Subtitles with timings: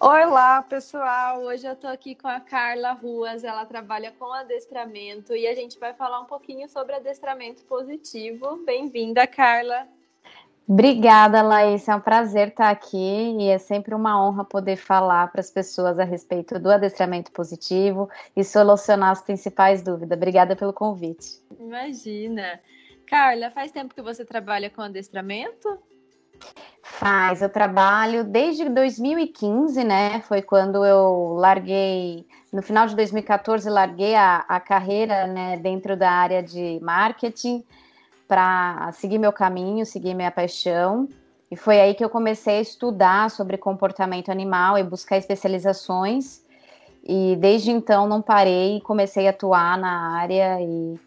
[0.00, 1.42] Olá, pessoal!
[1.42, 5.76] Hoje eu estou aqui com a Carla Ruas, ela trabalha com adestramento e a gente
[5.76, 8.64] vai falar um pouquinho sobre adestramento positivo.
[8.64, 9.88] Bem-vinda, Carla!
[10.68, 11.88] Obrigada, Laís.
[11.88, 15.98] É um prazer estar aqui e é sempre uma honra poder falar para as pessoas
[15.98, 20.16] a respeito do adestramento positivo e solucionar as principais dúvidas.
[20.16, 21.42] Obrigada pelo convite.
[21.58, 22.60] Imagina!
[23.04, 25.76] Carla, faz tempo que você trabalha com adestramento?
[26.82, 30.20] Faz, eu trabalho desde 2015, né?
[30.22, 36.10] Foi quando eu larguei, no final de 2014, larguei a, a carreira né, dentro da
[36.10, 37.62] área de marketing
[38.26, 41.08] para seguir meu caminho, seguir minha paixão.
[41.50, 46.42] E foi aí que eu comecei a estudar sobre comportamento animal e buscar especializações.
[47.04, 50.98] E desde então não parei e comecei a atuar na área e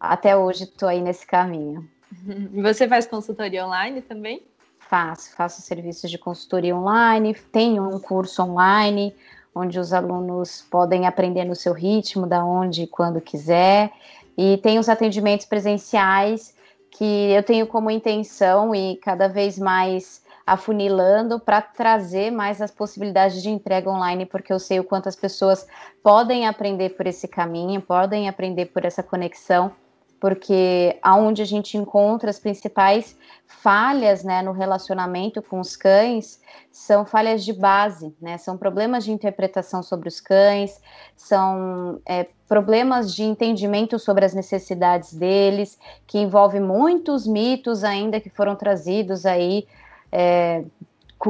[0.00, 1.88] até hoje estou aí nesse caminho.
[2.62, 4.42] Você faz consultoria online também?
[4.88, 9.14] Faço, faço serviços de consultoria online, tenho um curso online
[9.54, 13.90] onde os alunos podem aprender no seu ritmo, da onde e quando quiser,
[14.36, 16.54] e tem os atendimentos presenciais
[16.90, 23.42] que eu tenho como intenção e cada vez mais afunilando para trazer mais as possibilidades
[23.42, 25.66] de entrega online, porque eu sei o quanto as pessoas
[26.02, 29.72] podem aprender por esse caminho, podem aprender por essa conexão
[30.20, 37.06] porque aonde a gente encontra as principais falhas né, no relacionamento com os cães são
[37.06, 38.36] falhas de base, né?
[38.36, 40.80] São problemas de interpretação sobre os cães,
[41.16, 48.28] são é, problemas de entendimento sobre as necessidades deles, que envolve muitos mitos ainda que
[48.28, 49.66] foram trazidos aí.
[50.12, 50.64] É,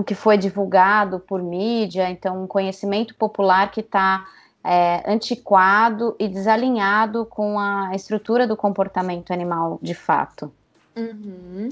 [0.05, 4.27] que foi divulgado por mídia, então um conhecimento popular que está
[4.67, 10.53] é, antiquado e desalinhado com a estrutura do comportamento animal de fato.
[10.97, 11.69] Uhum.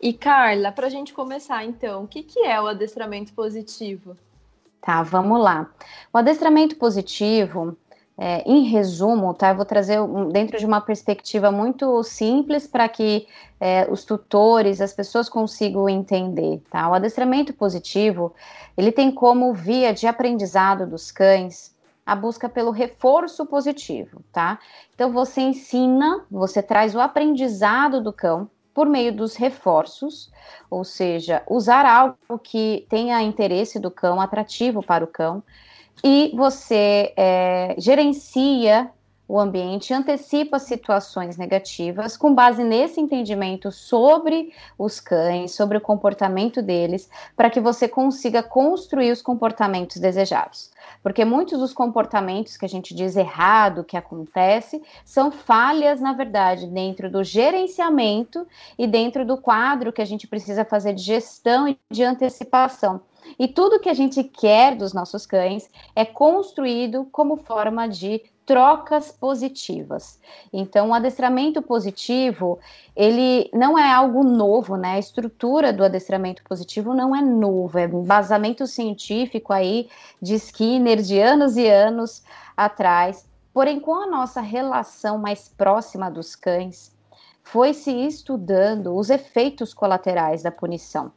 [0.00, 4.16] E Carla, para a gente começar então, o que, que é o adestramento positivo?
[4.80, 5.68] Tá, vamos lá.
[6.10, 7.76] O adestramento positivo,
[8.16, 9.50] é, em resumo, tá?
[9.50, 13.28] Eu vou trazer um, dentro de uma perspectiva muito simples para que
[13.60, 16.88] é, os tutores, as pessoas consigam entender, tá?
[16.88, 18.32] O adestramento positivo,
[18.78, 21.78] ele tem como via de aprendizado dos cães
[22.10, 24.58] a busca pelo reforço positivo, tá?
[24.92, 30.28] Então você ensina, você traz o aprendizado do cão por meio dos reforços,
[30.68, 35.40] ou seja, usar algo que tenha interesse do cão, atrativo para o cão,
[36.02, 38.90] e você é, gerencia
[39.30, 46.60] o ambiente, antecipa situações negativas com base nesse entendimento sobre os cães, sobre o comportamento
[46.60, 50.72] deles, para que você consiga construir os comportamentos desejados.
[51.00, 56.66] Porque muitos dos comportamentos que a gente diz errado, que acontece, são falhas, na verdade,
[56.66, 58.44] dentro do gerenciamento
[58.76, 63.00] e dentro do quadro que a gente precisa fazer de gestão e de antecipação.
[63.38, 69.12] E tudo que a gente quer dos nossos cães é construído como forma de trocas
[69.12, 70.18] positivas.
[70.52, 72.58] Então, o adestramento positivo,
[72.96, 74.94] ele não é algo novo, né?
[74.94, 79.88] A estrutura do adestramento positivo não é novo, é um embasamento científico aí
[80.20, 82.24] de Skinner de anos e anos
[82.56, 83.24] atrás.
[83.54, 86.92] Porém, com a nossa relação mais próxima dos cães,
[87.44, 91.12] foi se estudando os efeitos colaterais da punição.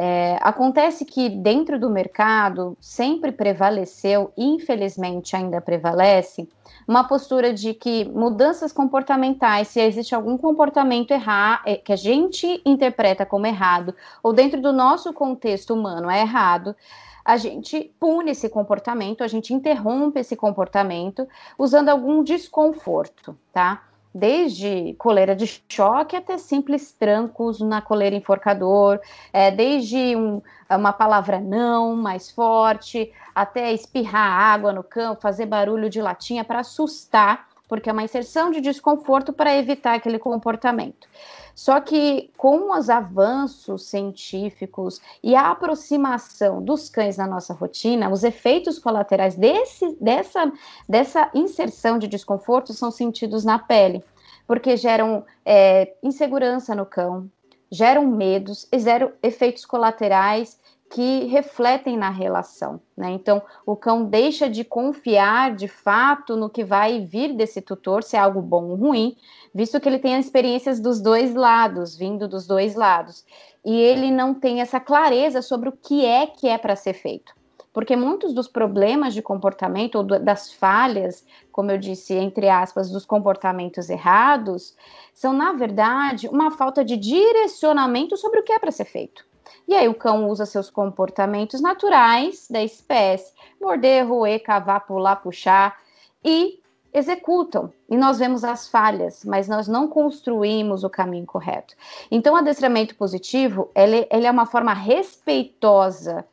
[0.00, 6.48] É, acontece que dentro do mercado sempre prevaleceu, infelizmente ainda prevalece,
[6.86, 12.62] uma postura de que mudanças comportamentais, se existe algum comportamento errado, é, que a gente
[12.64, 13.92] interpreta como errado,
[14.22, 16.76] ou dentro do nosso contexto humano é errado,
[17.24, 21.26] a gente pune esse comportamento, a gente interrompe esse comportamento
[21.58, 23.87] usando algum desconforto, tá?
[24.14, 29.00] Desde coleira de choque até simples trancos na coleira enforcador,
[29.32, 35.88] é, desde um, uma palavra não mais forte, até espirrar água no campo, fazer barulho
[35.88, 41.06] de latinha para assustar, porque é uma inserção de desconforto para evitar aquele comportamento.
[41.54, 48.24] Só que com os avanços científicos e a aproximação dos cães na nossa rotina, os
[48.24, 50.52] efeitos colaterais desse, dessa,
[50.88, 54.04] dessa inserção de desconforto são sentidos na pele,
[54.46, 57.28] porque geram é, insegurança no cão,
[57.70, 60.58] geram medos e geram efeitos colaterais
[60.90, 63.10] que refletem na relação, né?
[63.10, 68.16] Então, o cão deixa de confiar de fato no que vai vir desse tutor, se
[68.16, 69.16] é algo bom ou ruim,
[69.54, 73.24] visto que ele tem as experiências dos dois lados, vindo dos dois lados,
[73.64, 77.36] e ele não tem essa clareza sobre o que é que é para ser feito.
[77.72, 83.04] Porque muitos dos problemas de comportamento ou das falhas, como eu disse, entre aspas, dos
[83.04, 84.74] comportamentos errados,
[85.12, 89.28] são, na verdade, uma falta de direcionamento sobre o que é para ser feito.
[89.66, 95.78] E aí o cão usa seus comportamentos naturais da espécie, morder, roer, cavar, pular, puxar
[96.24, 96.60] e
[96.92, 97.72] executam.
[97.88, 101.74] E nós vemos as falhas, mas nós não construímos o caminho correto.
[102.10, 106.24] Então, o adestramento positivo, ele, ele é uma forma respeitosa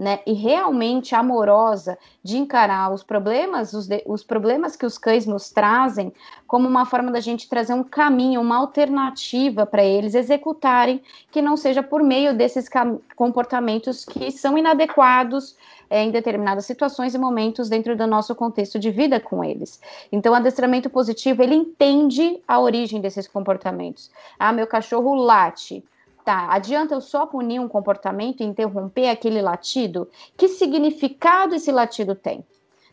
[0.00, 5.26] né, e realmente amorosa de encarar os problemas, os, de, os problemas que os cães
[5.26, 6.10] nos trazem,
[6.46, 11.54] como uma forma da gente trazer um caminho, uma alternativa para eles executarem, que não
[11.54, 12.66] seja por meio desses
[13.14, 15.54] comportamentos que são inadequados
[15.90, 19.82] é, em determinadas situações e momentos dentro do nosso contexto de vida com eles.
[20.10, 24.10] Então, o adestramento positivo, ele entende a origem desses comportamentos.
[24.38, 25.84] Ah, meu cachorro late
[26.24, 30.08] Tá, adianta eu só punir um comportamento e interromper aquele latido?
[30.36, 32.44] Que significado esse latido tem?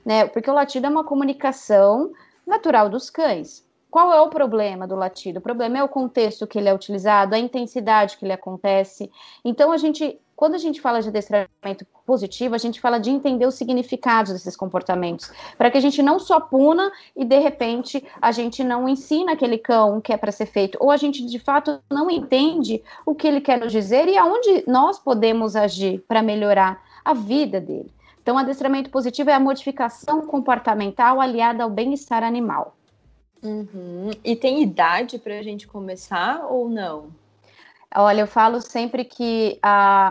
[0.05, 0.25] Né?
[0.27, 2.13] Porque o latido é uma comunicação
[2.45, 3.66] natural dos cães.
[3.89, 5.39] Qual é o problema do latido?
[5.39, 9.09] O problema é o contexto que ele é utilizado, a intensidade que ele acontece.
[9.43, 13.47] Então, a gente quando a gente fala de adestramento positivo, a gente fala de entender
[13.47, 18.31] os significados desses comportamentos, para que a gente não só puna e de repente a
[18.31, 21.39] gente não ensina aquele cão o que é para ser feito, ou a gente de
[21.39, 26.21] fato não entende o que ele quer nos dizer e aonde nós podemos agir para
[26.21, 27.91] melhorar a vida dele.
[28.21, 32.76] Então, adestramento positivo é a modificação comportamental aliada ao bem-estar animal.
[33.43, 34.11] Uhum.
[34.23, 37.11] E tem idade para a gente começar ou não?
[37.95, 39.59] Olha, eu falo sempre que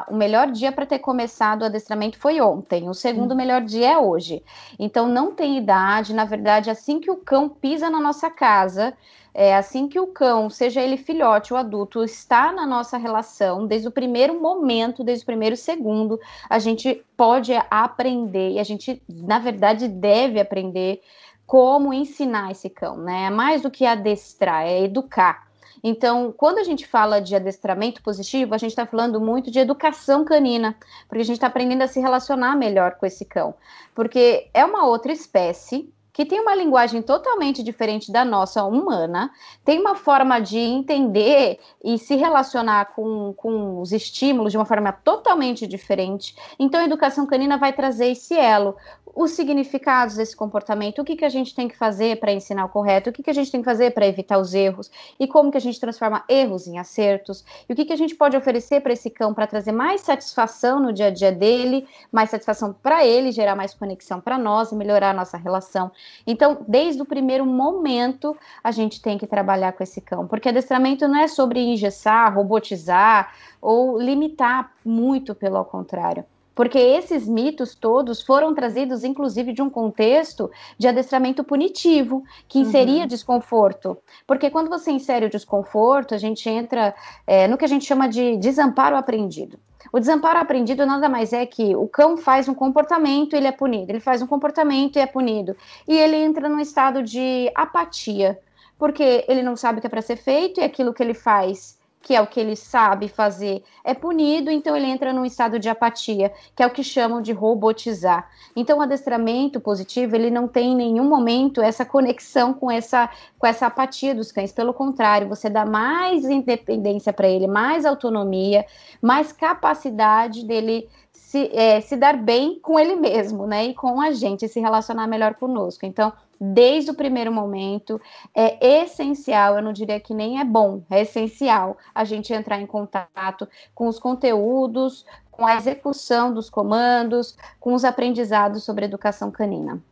[0.09, 3.37] o melhor dia para ter começado o adestramento foi ontem, o segundo hum.
[3.37, 4.43] melhor dia é hoje.
[4.79, 8.95] Então não tem idade, na verdade, assim que o cão pisa na nossa casa,
[9.35, 13.87] é assim que o cão, seja ele filhote ou adulto, está na nossa relação, desde
[13.87, 16.19] o primeiro momento, desde o primeiro segundo,
[16.49, 21.03] a gente pode aprender e a gente, na verdade, deve aprender
[21.47, 23.27] como ensinar esse cão, né?
[23.27, 25.47] É mais do que adestrar, é educar.
[25.83, 30.25] Então, quando a gente fala de adestramento positivo, a gente está falando muito de educação
[30.25, 30.77] canina,
[31.07, 33.55] porque a gente está aprendendo a se relacionar melhor com esse cão,
[33.95, 39.31] porque é uma outra espécie que tem uma linguagem totalmente diferente da nossa humana,
[39.63, 44.93] tem uma forma de entender e se relacionar com, com os estímulos de uma forma
[44.93, 46.35] totalmente diferente.
[46.59, 48.75] Então, a educação canina vai trazer esse elo
[49.17, 52.69] os significados desse comportamento, o que, que a gente tem que fazer para ensinar o
[52.69, 55.51] correto, o que, que a gente tem que fazer para evitar os erros, e como
[55.51, 58.83] que a gente transforma erros em acertos, e o que, que a gente pode oferecer
[58.83, 63.07] para esse cão para trazer mais satisfação no dia a dia dele, mais satisfação para
[63.07, 65.91] ele, gerar mais conexão para nós e melhorar a nossa relação.
[66.27, 71.09] Então, desde o primeiro momento, a gente tem que trabalhar com esse cão, porque adestramento
[71.09, 76.23] não é sobre engessar, robotizar ou limitar muito, pelo contrário
[76.57, 83.03] porque esses mitos todos foram trazidos, inclusive, de um contexto de adestramento punitivo, que inseria
[83.03, 83.07] uhum.
[83.07, 83.99] desconforto.
[84.27, 86.95] Porque quando você insere o desconforto, a gente entra
[87.27, 89.59] é, no que a gente chama de desamparo aprendido.
[89.93, 93.53] O desamparo aprendido nada mais é que o cão faz um comportamento e ele é
[93.53, 95.55] punido, ele faz um comportamento e é punido,
[95.87, 98.39] e ele entra num estado de apatia,
[98.79, 101.76] porque ele não sabe o que é para ser feito e aquilo que ele faz
[102.07, 105.69] que é o que ele sabe fazer, é punido, então ele entra num estado de
[105.69, 108.31] apatia, que é o que chamam de robotizar.
[108.55, 113.45] Então, o adestramento positivo, ele não tem em nenhum momento essa conexão com essa, com
[113.45, 114.53] essa apatia dos cães.
[114.53, 118.65] Pelo contrário, você dá mais independência para ele, mais autonomia,
[119.03, 123.65] mais capacidade dele se, é, se dar bem com ele mesmo, né?
[123.65, 125.85] E com a gente, se relacionar melhor conosco.
[125.85, 128.01] Então, desde o primeiro momento,
[128.35, 132.67] é essencial, eu não diria que nem é bom, é essencial a gente entrar em
[132.67, 139.83] contato com os conteúdos, com a execução dos comandos, com os aprendizados sobre educação canina.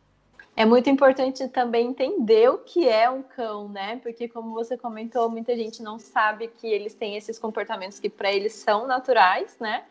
[0.57, 3.97] É muito importante também entender o que é um cão, né?
[3.97, 8.31] Porque, como você comentou, muita gente não sabe que eles têm esses comportamentos que para
[8.31, 9.83] eles são naturais, né?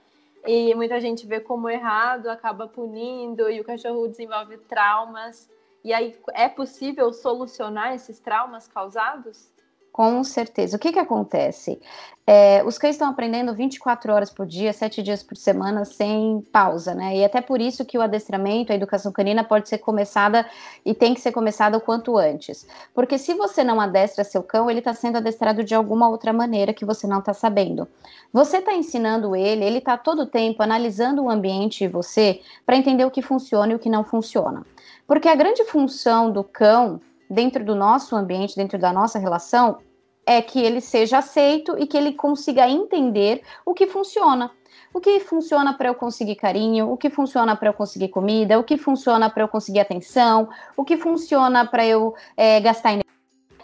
[0.47, 5.51] E muita gente vê como errado, acaba punindo e o cachorro desenvolve traumas.
[5.85, 9.54] E aí, é possível solucionar esses traumas causados?
[9.95, 10.77] Com certeza.
[10.77, 11.81] O que, que acontece?
[12.27, 16.97] É, os cães estão aprendendo 24 horas por dia, 7 dias por semana, sem pausa,
[16.97, 17.17] né?
[17.19, 20.45] E até por isso que o adestramento, a educação canina pode ser começada
[20.85, 22.67] e tem que ser começada o quanto antes.
[22.93, 26.75] Porque se você não adestra seu cão, ele está sendo adestrado de alguma outra maneira
[26.75, 27.87] que você não está sabendo.
[28.33, 32.77] Você está ensinando ele, ele está todo o tempo analisando o ambiente e você para
[32.77, 34.67] entender o que funciona e o que não funciona.
[35.07, 37.01] Porque a grande função do cão
[37.35, 39.79] dentro do nosso ambiente, dentro da nossa relação,
[40.27, 44.51] é que ele seja aceito e que ele consiga entender o que funciona.
[44.93, 48.65] O que funciona para eu conseguir carinho, o que funciona para eu conseguir comida, o
[48.65, 53.05] que funciona para eu conseguir atenção, o que funciona para eu é, gastar energia.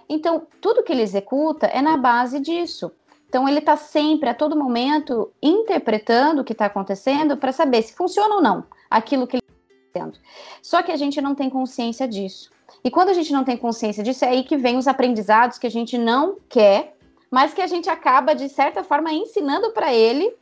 [0.09, 2.93] Então, tudo que ele executa é na base disso.
[3.31, 7.95] Então ele está sempre, a todo momento, interpretando o que está acontecendo para saber se
[7.95, 10.19] funciona ou não aquilo que ele está fazendo.
[10.61, 12.50] Só que a gente não tem consciência disso.
[12.82, 15.66] E quando a gente não tem consciência disso, é aí que vem os aprendizados que
[15.66, 16.96] a gente não quer,
[17.30, 20.32] mas que a gente acaba, de certa forma, ensinando para ele,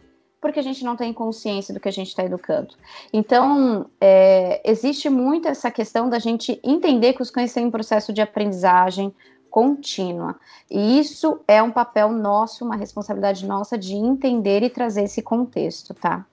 [0.41, 2.75] porque a gente não tem consciência do que a gente está educando.
[3.13, 8.13] Então, é, existe muito essa questão da gente entender que os cães têm um processo
[8.13, 9.13] de aprendizagem
[9.51, 10.37] contínua.
[10.71, 15.93] E isso é um papel nosso, uma responsabilidade nossa de entender e trazer esse contexto,
[15.95, 16.25] tá?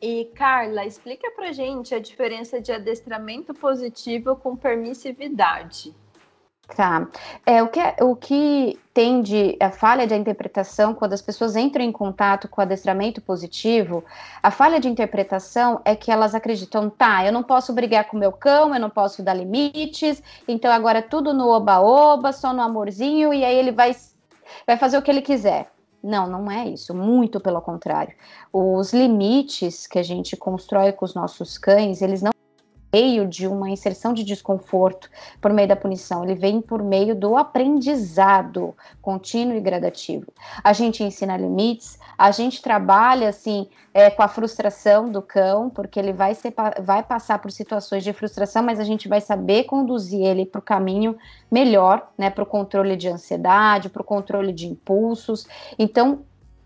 [0.00, 5.94] E Carla, explica pra gente a diferença de adestramento positivo com permissividade.
[6.76, 7.08] Tá.
[7.46, 11.56] É, o, que, é, o que tem de a falha de interpretação, quando as pessoas
[11.56, 14.04] entram em contato com o adestramento positivo,
[14.42, 18.32] a falha de interpretação é que elas acreditam, tá, eu não posso brigar com meu
[18.32, 23.32] cão, eu não posso dar limites, então agora é tudo no oba-oba, só no amorzinho,
[23.32, 23.96] e aí ele vai,
[24.66, 25.70] vai fazer o que ele quiser.
[26.02, 28.14] Não, não é isso, muito pelo contrário.
[28.52, 32.30] Os limites que a gente constrói com os nossos cães, eles não
[32.92, 37.36] meio de uma inserção de desconforto por meio da punição, ele vem por meio do
[37.36, 40.26] aprendizado contínuo e gradativo.
[40.62, 45.98] A gente ensina limites, a gente trabalha assim é, com a frustração do cão, porque
[45.98, 50.24] ele vai, ser, vai passar por situações de frustração, mas a gente vai saber conduzir
[50.24, 51.16] ele para o caminho
[51.50, 55.46] melhor, né, para o controle de ansiedade, para o controle de impulsos.
[55.78, 56.20] Então,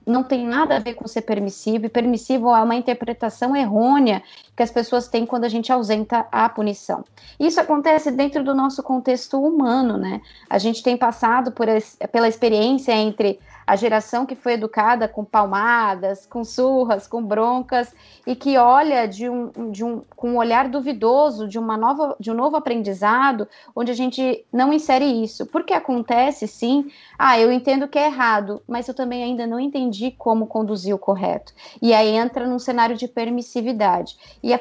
[0.06, 4.22] não tem nada a ver com ser permissivo, e permissivo é uma interpretação errônea
[4.56, 7.04] que as pessoas têm quando a gente ausenta a punição.
[7.38, 10.20] Isso acontece dentro do nosso contexto humano, né?
[10.48, 11.66] A gente tem passado por,
[12.10, 17.94] pela experiência entre a geração que foi educada com palmadas, com surras, com broncas
[18.26, 22.30] e que olha de um, de um, com um olhar duvidoso de uma nova, de
[22.30, 25.46] um novo aprendizado, onde a gente não insere isso.
[25.46, 30.10] Porque acontece sim, ah, eu entendo que é errado, mas eu também ainda não entendi
[30.10, 31.52] como conduzir o correto.
[31.80, 34.16] E aí entra num cenário de permissividade.
[34.42, 34.60] E a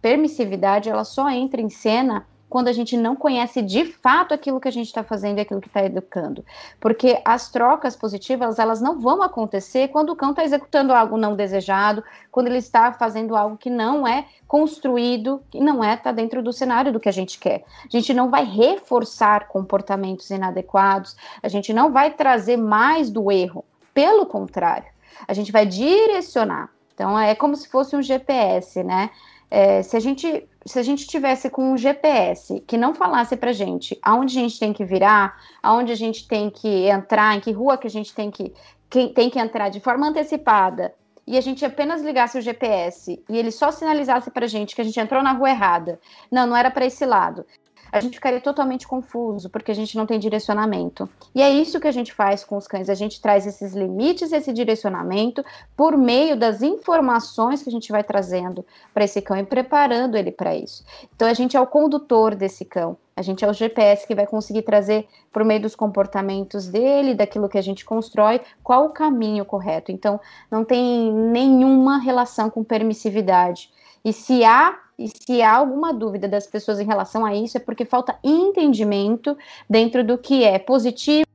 [0.00, 4.68] permissividade, ela só entra em cena quando a gente não conhece de fato aquilo que
[4.68, 6.44] a gente está fazendo e aquilo que está educando.
[6.78, 11.34] Porque as trocas positivas, elas não vão acontecer quando o cão está executando algo não
[11.34, 16.42] desejado, quando ele está fazendo algo que não é construído, que não é, está dentro
[16.42, 17.64] do cenário do que a gente quer.
[17.86, 23.64] A gente não vai reforçar comportamentos inadequados, a gente não vai trazer mais do erro.
[23.94, 24.90] Pelo contrário,
[25.26, 26.68] a gente vai direcionar.
[26.92, 29.08] Então, é como se fosse um GPS, né?
[29.54, 33.52] É, se a gente se a gente tivesse com um GPS que não falasse para
[33.52, 37.52] gente aonde a gente tem que virar, aonde a gente tem que entrar, em que
[37.52, 38.50] rua que a gente tem que,
[38.88, 40.94] que tem que entrar de forma antecipada,
[41.26, 44.84] e a gente apenas ligasse o GPS e ele só sinalizasse para gente que a
[44.84, 47.44] gente entrou na rua errada, não, não era para esse lado,
[47.92, 51.06] a gente ficaria totalmente confuso, porque a gente não tem direcionamento.
[51.34, 54.32] E é isso que a gente faz com os cães, a gente traz esses limites,
[54.32, 55.44] esse direcionamento,
[55.76, 60.32] por meio das informações que a gente vai trazendo para esse cão e preparando ele
[60.32, 60.82] para isso.
[61.14, 62.96] Então a gente é o condutor desse cão.
[63.14, 67.48] A gente é o GPS que vai conseguir trazer, por meio dos comportamentos dele, daquilo
[67.48, 69.92] que a gente constrói, qual o caminho correto.
[69.92, 70.18] Então,
[70.50, 73.70] não tem nenhuma relação com permissividade.
[74.04, 77.60] E se há e se há alguma dúvida das pessoas em relação a isso, é
[77.60, 79.36] porque falta entendimento
[79.68, 81.26] dentro do que é positivo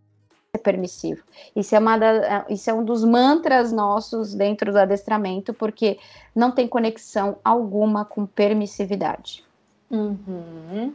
[0.54, 1.24] e permissivo.
[1.56, 6.00] Isso é, uma da, isso é um dos mantras nossos dentro do adestramento, porque
[6.36, 9.44] não tem conexão alguma com permissividade.
[9.90, 10.94] Uhum.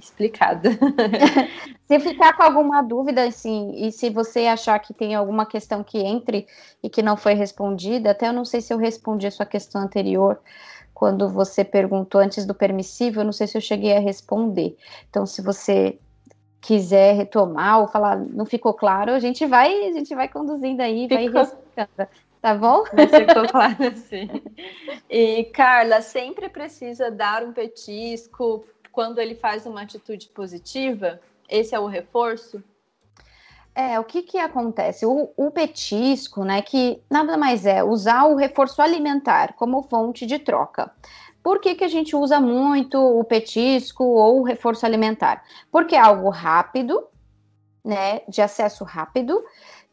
[0.00, 0.68] Explicado.
[1.86, 5.98] se ficar com alguma dúvida, assim, e se você achar que tem alguma questão que
[5.98, 6.46] entre
[6.82, 9.82] e que não foi respondida, até eu não sei se eu respondi a sua questão
[9.82, 10.40] anterior,
[10.94, 14.76] quando você perguntou antes do permissível, não sei se eu cheguei a responder.
[15.08, 15.98] Então, se você
[16.60, 21.08] quiser retomar ou falar, não ficou claro, a gente vai, a gente vai conduzindo aí,
[21.08, 21.32] ficou.
[21.32, 22.08] vai respondendo.
[22.40, 22.84] Tá bom?
[22.92, 24.28] Mas ficou claro, sim.
[25.10, 28.64] E, Carla, sempre precisa dar um petisco
[28.98, 31.20] quando ele faz uma atitude positiva?
[31.48, 32.60] Esse é o reforço?
[33.72, 35.06] É, o que que acontece?
[35.06, 40.40] O, o, petisco, né, que nada mais é usar o reforço alimentar como fonte de
[40.40, 40.90] troca.
[41.44, 45.44] Por que, que a gente usa muito o petisco ou o reforço alimentar?
[45.70, 47.06] Porque é algo rápido,
[47.84, 49.40] né, de acesso rápido.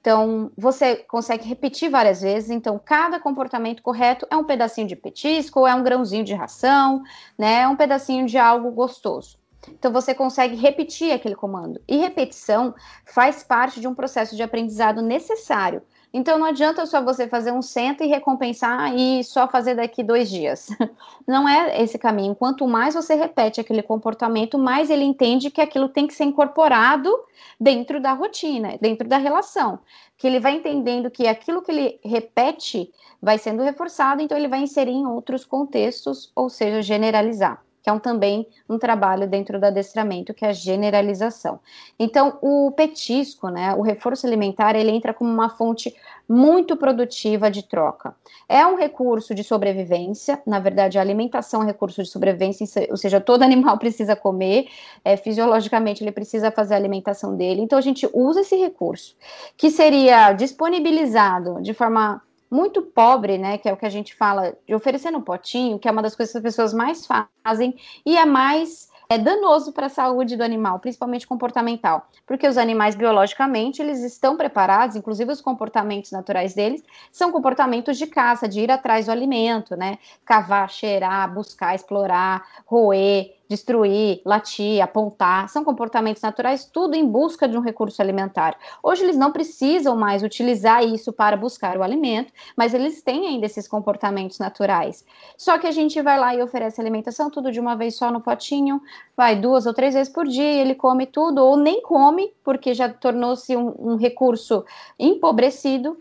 [0.05, 2.51] Então, você consegue repetir várias vezes.
[2.51, 7.01] Então, cada comportamento correto é um pedacinho de petisco, é um grãozinho de ração,
[7.35, 9.39] né, é um pedacinho de algo gostoso.
[9.67, 11.81] Então você consegue repetir aquele comando.
[11.87, 15.81] E repetição faz parte de um processo de aprendizado necessário.
[16.17, 20.29] Então não adianta só você fazer um centro e recompensar e só fazer daqui dois
[20.29, 20.69] dias.
[21.27, 22.33] Não é esse caminho.
[22.33, 27.13] Quanto mais você repete aquele comportamento, mais ele entende que aquilo tem que ser incorporado
[27.59, 29.77] dentro da rotina, dentro da relação.
[30.17, 32.89] Que ele vai entendendo que aquilo que ele repete
[33.21, 37.93] vai sendo reforçado, então ele vai inserir em outros contextos, ou seja, generalizar que é
[37.93, 41.59] um, também um trabalho dentro do adestramento, que é a generalização.
[41.99, 45.95] Então, o petisco, né, o reforço alimentar, ele entra como uma fonte
[46.27, 48.15] muito produtiva de troca.
[48.49, 52.97] É um recurso de sobrevivência, na verdade, a alimentação é um recurso de sobrevivência, ou
[52.97, 54.67] seja, todo animal precisa comer,
[55.03, 59.15] é, fisiologicamente ele precisa fazer a alimentação dele, então a gente usa esse recurso,
[59.55, 62.19] que seria disponibilizado de forma
[62.55, 65.87] muito pobre, né, que é o que a gente fala de oferecer no potinho, que
[65.87, 69.85] é uma das coisas que as pessoas mais fazem e é mais é danoso para
[69.85, 75.41] a saúde do animal, principalmente comportamental, porque os animais biologicamente eles estão preparados, inclusive os
[75.41, 76.81] comportamentos naturais deles
[77.11, 79.99] são comportamentos de caça, de ir atrás do alimento, né?
[80.25, 87.57] Cavar, cheirar, buscar, explorar, roer, destruir, latir, apontar, são comportamentos naturais, tudo em busca de
[87.57, 88.57] um recurso alimentar.
[88.81, 93.45] Hoje eles não precisam mais utilizar isso para buscar o alimento, mas eles têm ainda
[93.45, 95.05] esses comportamentos naturais.
[95.37, 98.21] Só que a gente vai lá e oferece alimentação tudo de uma vez só no
[98.21, 98.81] potinho,
[99.15, 102.89] vai duas ou três vezes por dia, ele come tudo, ou nem come, porque já
[102.89, 104.65] tornou-se um, um recurso
[104.99, 105.97] empobrecido,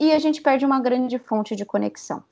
[0.00, 2.24] e a gente perde uma grande fonte de conexão.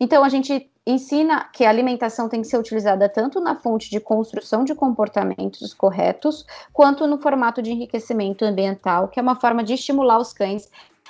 [0.00, 4.00] Então, a gente ensina que a alimentação tem que ser utilizada tanto na fonte de
[4.00, 9.74] construção de comportamentos corretos, quanto no formato de enriquecimento ambiental, que é uma forma de
[9.74, 10.68] estimular os cães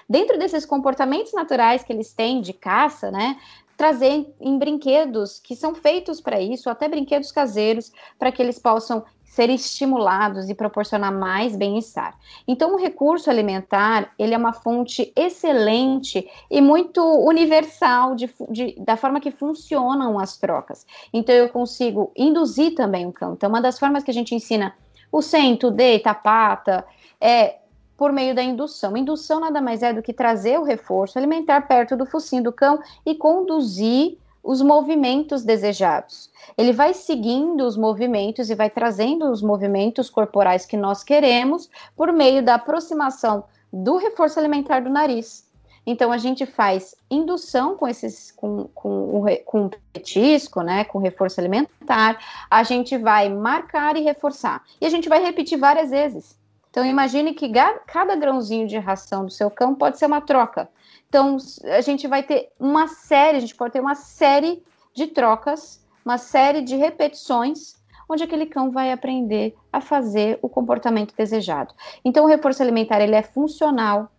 [0.09, 3.39] dentro desses comportamentos naturais que eles têm de caça, né?
[3.77, 9.03] Trazer em brinquedos que são feitos para isso, até brinquedos caseiros, para que eles possam
[9.33, 12.15] ser estimulados e proporcionar mais bem-estar.
[12.47, 18.95] Então, o recurso alimentar, ele é uma fonte excelente e muito universal de, de, da
[18.95, 20.87] forma que funcionam as trocas.
[21.15, 23.33] Então, eu consigo induzir também o cão.
[23.33, 24.75] Então, uma das formas que a gente ensina
[25.11, 26.85] o sento, deita, pata,
[27.19, 27.57] é
[27.97, 28.95] por meio da indução.
[28.99, 32.83] Indução nada mais é do que trazer o reforço alimentar perto do focinho do cão
[33.07, 36.31] e conduzir os movimentos desejados.
[36.59, 42.13] Ele vai seguindo os movimentos e vai trazendo os movimentos corporais que nós queremos por
[42.13, 45.51] meio da aproximação do reforço alimentar do nariz.
[45.87, 52.19] Então a gente faz indução com esses com, com, com petisco, né, com reforço alimentar,
[52.49, 54.63] a gente vai marcar e reforçar.
[54.81, 56.41] E a gente vai repetir várias vezes.
[56.73, 57.53] Então imagine que
[57.87, 60.71] cada grãozinho de ração do seu cão pode ser uma troca.
[61.07, 64.63] Então, a gente vai ter uma série, a gente pode ter uma série
[64.95, 67.77] de trocas, uma série de repetições,
[68.09, 71.75] onde aquele cão vai aprender a fazer o comportamento desejado.
[72.03, 74.11] Então, o reforço alimentar ele é funcional,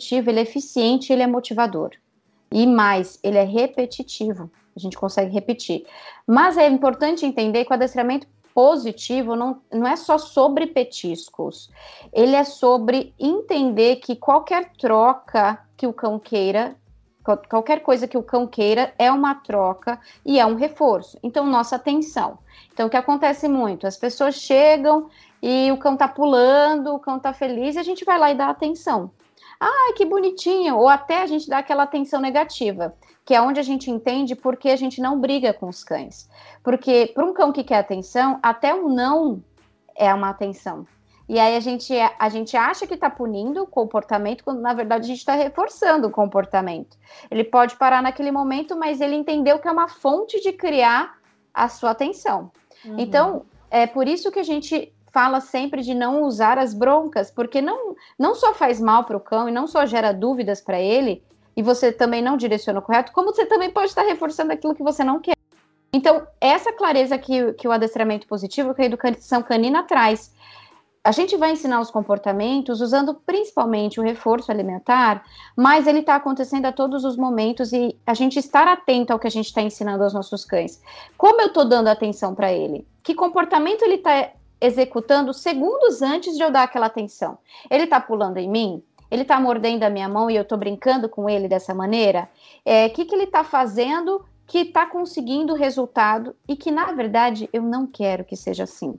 [0.00, 1.90] ele é eficiente, ele é motivador.
[2.52, 4.48] E mais, ele é repetitivo.
[4.76, 5.84] A gente consegue repetir.
[6.24, 11.70] Mas é importante entender que o adestramento positivo não, não é só sobre petiscos,
[12.12, 16.76] ele é sobre entender que qualquer troca que o cão queira,
[17.48, 21.18] qualquer coisa que o cão queira é uma troca e é um reforço.
[21.22, 22.38] Então, nossa atenção.
[22.72, 23.86] Então, o que acontece muito?
[23.86, 25.08] As pessoas chegam
[25.42, 28.34] e o cão tá pulando, o cão tá feliz e a gente vai lá e
[28.34, 29.10] dá atenção.
[29.60, 30.76] Ah, que bonitinho!
[30.76, 32.94] Ou até a gente dá aquela atenção negativa,
[33.28, 36.30] que é onde a gente entende por que a gente não briga com os cães.
[36.64, 39.44] Porque para um cão que quer atenção, até o não
[39.94, 40.86] é uma atenção.
[41.28, 45.04] E aí a gente, a gente acha que está punindo o comportamento, quando na verdade
[45.04, 46.96] a gente está reforçando o comportamento.
[47.30, 51.18] Ele pode parar naquele momento, mas ele entendeu que é uma fonte de criar
[51.52, 52.50] a sua atenção.
[52.82, 52.98] Uhum.
[52.98, 57.60] Então, é por isso que a gente fala sempre de não usar as broncas, porque
[57.60, 61.22] não, não só faz mal para o cão e não só gera dúvidas para ele,
[61.58, 64.82] e você também não direciona o correto, como você também pode estar reforçando aquilo que
[64.84, 65.34] você não quer.
[65.92, 70.32] Então, essa clareza que, que o adestramento positivo, que a educação canina traz.
[71.02, 75.24] A gente vai ensinar os comportamentos usando principalmente o reforço alimentar,
[75.56, 79.26] mas ele está acontecendo a todos os momentos e a gente estar atento ao que
[79.26, 80.80] a gente está ensinando aos nossos cães.
[81.16, 82.86] Como eu estou dando atenção para ele?
[83.02, 87.36] Que comportamento ele está executando segundos antes de eu dar aquela atenção.
[87.68, 88.84] Ele está pulando em mim?
[89.10, 92.28] Ele está mordendo a minha mão e eu estou brincando com ele dessa maneira?
[92.64, 97.48] O é, que, que ele está fazendo que está conseguindo resultado e que, na verdade,
[97.52, 98.98] eu não quero que seja assim?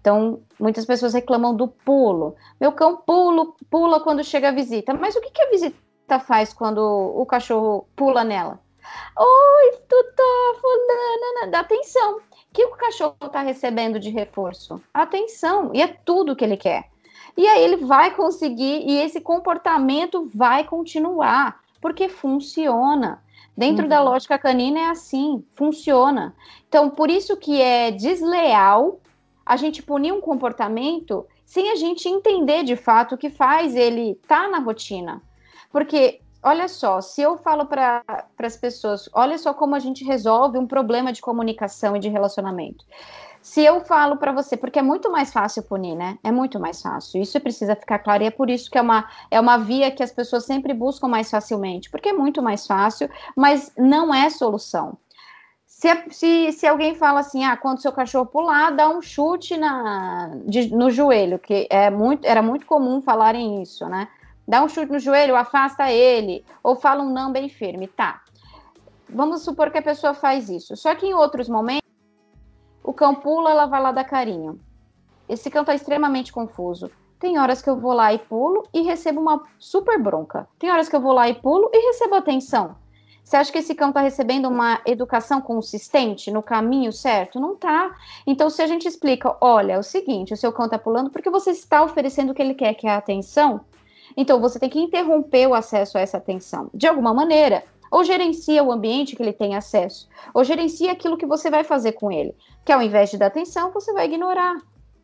[0.00, 2.36] Então, muitas pessoas reclamam do pulo.
[2.60, 4.94] Meu cão pulo, pula quando chega a visita.
[4.94, 8.60] Mas o que, que a visita faz quando o cachorro pula nela?
[9.18, 12.16] Oi, tutor, fulana, dá atenção.
[12.16, 12.20] O
[12.52, 14.80] que o cachorro está recebendo de reforço?
[14.94, 16.88] Atenção, e é tudo que ele quer.
[17.38, 23.22] E aí ele vai conseguir, e esse comportamento vai continuar, porque funciona.
[23.56, 23.88] Dentro uhum.
[23.88, 26.34] da lógica canina é assim, funciona.
[26.68, 29.00] Então, por isso que é desleal
[29.46, 34.18] a gente punir um comportamento sem a gente entender de fato o que faz ele
[34.20, 35.22] estar tá na rotina.
[35.70, 38.02] Porque, olha só, se eu falo para
[38.36, 42.84] as pessoas, olha só como a gente resolve um problema de comunicação e de relacionamento.
[43.40, 46.18] Se eu falo para você, porque é muito mais fácil punir, né?
[46.22, 47.20] É muito mais fácil.
[47.20, 50.02] Isso precisa ficar claro e é por isso que é uma, é uma via que
[50.02, 54.98] as pessoas sempre buscam mais facilmente, porque é muito mais fácil, mas não é solução.
[55.78, 60.32] Se, se, se alguém fala assim, ah, quando seu cachorro pular, dá um chute na,
[60.44, 64.08] de, no joelho, que é muito, era muito comum falarem isso, né?
[64.46, 68.22] Dá um chute no joelho, afasta ele, ou fala um não bem firme, tá.
[69.08, 70.76] Vamos supor que a pessoa faz isso.
[70.76, 71.87] Só que em outros momentos,
[72.88, 74.58] o cão pula, ela vai lá dar carinho.
[75.28, 76.90] Esse cão está extremamente confuso.
[77.20, 80.48] Tem horas que eu vou lá e pulo e recebo uma super bronca.
[80.58, 82.76] Tem horas que eu vou lá e pulo e recebo atenção.
[83.22, 87.38] Você acha que esse cão está recebendo uma educação consistente no caminho certo?
[87.38, 87.94] Não está.
[88.26, 91.28] Então, se a gente explica, olha, é o seguinte, o seu cão está pulando porque
[91.28, 93.60] você está oferecendo o que ele quer, que é a atenção.
[94.16, 97.64] Então, você tem que interromper o acesso a essa atenção, de alguma maneira.
[97.90, 101.92] Ou gerencia o ambiente que ele tem acesso, ou gerencia aquilo que você vai fazer
[101.92, 104.56] com ele, que ao invés de dar atenção, você vai ignorar.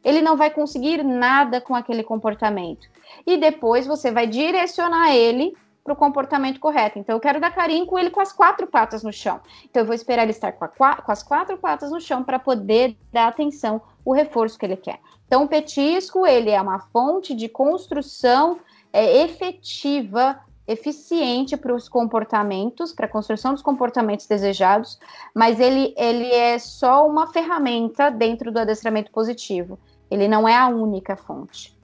[0.05, 2.87] Ele não vai conseguir nada com aquele comportamento.
[3.27, 6.99] E depois você vai direcionar ele para o comportamento correto.
[6.99, 9.41] Então, eu quero dar carinho com ele com as quatro patas no chão.
[9.65, 12.39] Então, eu vou esperar ele estar com, a, com as quatro patas no chão para
[12.39, 14.99] poder dar atenção, o reforço que ele quer.
[15.27, 22.93] Então, o petisco, ele é uma fonte de construção é, efetiva eficiente para os comportamentos,
[22.93, 24.99] para a construção dos comportamentos desejados,
[25.35, 29.79] mas ele, ele é só uma ferramenta dentro do adestramento positivo.
[30.11, 31.75] Ele não é a única fonte.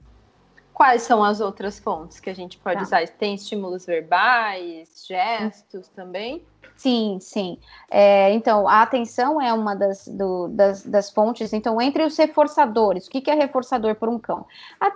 [0.73, 2.83] Quais são as outras fontes que a gente pode tá.
[2.83, 3.07] usar?
[3.07, 6.43] Tem estímulos verbais, gestos também?
[6.75, 7.59] Sim, sim.
[7.91, 11.53] É, então, a atenção é uma das, do, das, das, fontes.
[11.53, 14.47] Então, entre os reforçadores, o que, que é reforçador por um cão?
[14.79, 14.89] A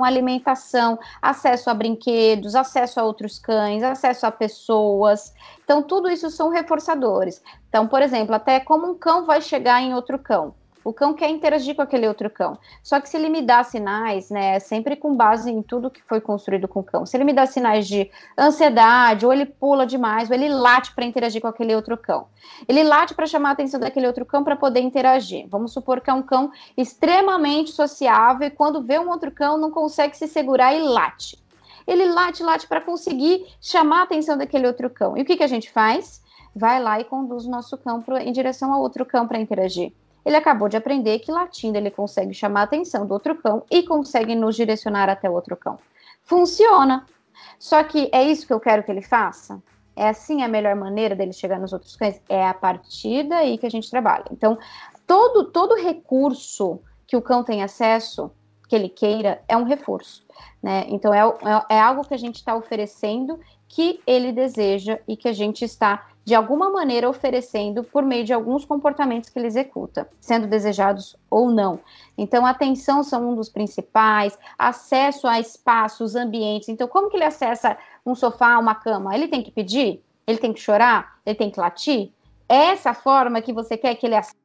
[0.00, 5.34] alimentação, acesso a brinquedos, acesso a outros cães, acesso a pessoas.
[5.64, 7.42] Então, tudo isso são reforçadores.
[7.68, 10.54] Então, por exemplo, até como um cão vai chegar em outro cão.
[10.82, 12.56] O cão quer interagir com aquele outro cão.
[12.82, 16.22] Só que se ele me dá sinais, né, sempre com base em tudo que foi
[16.22, 17.04] construído com o cão.
[17.04, 21.04] Se ele me dá sinais de ansiedade, ou ele pula demais, ou ele late para
[21.04, 22.28] interagir com aquele outro cão.
[22.66, 25.46] Ele late para chamar a atenção daquele outro cão para poder interagir.
[25.50, 29.70] Vamos supor que é um cão extremamente sociável e quando vê um outro cão não
[29.70, 31.38] consegue se segurar e late.
[31.86, 35.14] Ele late, late para conseguir chamar a atenção daquele outro cão.
[35.16, 36.22] E o que, que a gente faz?
[36.56, 39.92] Vai lá e conduz o nosso cão em direção ao outro cão para interagir
[40.24, 43.82] ele acabou de aprender que latindo ele consegue chamar a atenção do outro cão e
[43.82, 45.78] consegue nos direcionar até o outro cão.
[46.22, 47.06] Funciona.
[47.58, 49.62] Só que é isso que eu quero que ele faça?
[49.96, 52.20] É assim a melhor maneira dele chegar nos outros cães?
[52.28, 54.24] É a partir daí que a gente trabalha.
[54.30, 54.58] Então,
[55.06, 58.30] todo, todo recurso que o cão tem acesso,
[58.68, 60.24] que ele queira, é um reforço.
[60.62, 60.84] Né?
[60.88, 63.38] Então, é, é, é algo que a gente está oferecendo
[63.70, 68.32] que ele deseja e que a gente está de alguma maneira oferecendo por meio de
[68.32, 71.78] alguns comportamentos que ele executa, sendo desejados ou não.
[72.18, 76.68] Então, atenção são um dos principais, acesso a espaços, ambientes.
[76.68, 79.14] Então, como que ele acessa um sofá, uma cama?
[79.14, 80.02] Ele tem que pedir?
[80.26, 81.20] Ele tem que chorar?
[81.24, 82.10] Ele tem que latir?
[82.48, 84.36] É essa forma que você quer que ele acesse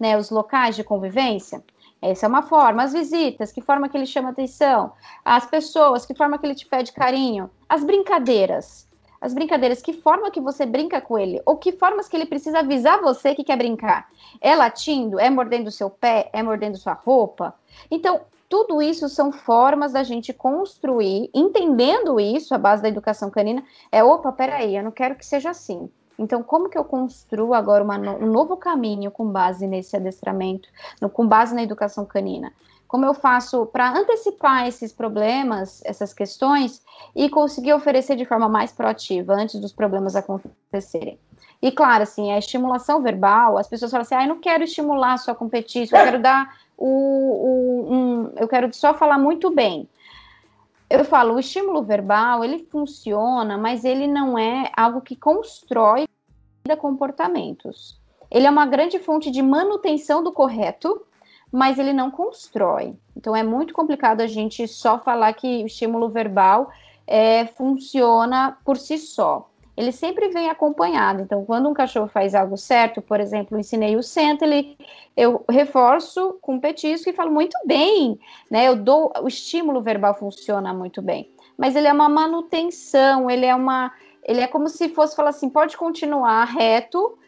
[0.00, 1.62] né, os locais de convivência?
[2.02, 2.82] Essa é uma forma.
[2.82, 4.92] As visitas, que forma que ele chama atenção?
[5.24, 7.50] As pessoas, que forma que ele te pede carinho?
[7.68, 8.88] As brincadeiras
[9.20, 12.60] as brincadeiras, que forma que você brinca com ele, ou que formas que ele precisa
[12.60, 14.08] avisar você que quer brincar.
[14.40, 15.20] É latindo?
[15.20, 16.30] É mordendo seu pé?
[16.32, 17.54] É mordendo sua roupa?
[17.90, 23.62] Então, tudo isso são formas da gente construir, entendendo isso, a base da educação canina,
[23.92, 25.90] é, opa, peraí, eu não quero que seja assim.
[26.20, 30.68] Então, como que eu construo agora uma, um novo caminho com base nesse adestramento,
[31.00, 32.52] no, com base na educação canina?
[32.86, 36.82] como eu faço para antecipar esses problemas, essas questões,
[37.14, 41.16] e conseguir oferecer de forma mais proativa antes dos problemas acontecerem.
[41.62, 45.18] E claro, assim, a estimulação verbal, as pessoas falam assim, ah, eu não quero estimular
[45.18, 49.88] só competir, eu quero dar o, o um, eu quero só falar muito bem.
[50.90, 56.04] Eu falo, o estímulo verbal, ele funciona, mas ele não é algo que constrói
[56.76, 58.00] comportamentos.
[58.30, 61.04] Ele é uma grande fonte de manutenção do correto,
[61.50, 62.96] mas ele não constrói.
[63.16, 66.70] Então é muito complicado a gente só falar que o estímulo verbal
[67.06, 69.49] é, funciona por si só.
[69.80, 71.22] Ele sempre vem acompanhado.
[71.22, 74.76] Então, quando um cachorro faz algo certo, por exemplo, ensinei o senta, ele,
[75.16, 78.68] eu reforço com petisco e falo muito bem, né?
[78.68, 83.54] Eu dou o estímulo verbal funciona muito bem, mas ele é uma manutenção, ele é
[83.54, 83.90] uma,
[84.22, 87.18] ele é como se fosse falar assim, pode continuar reto,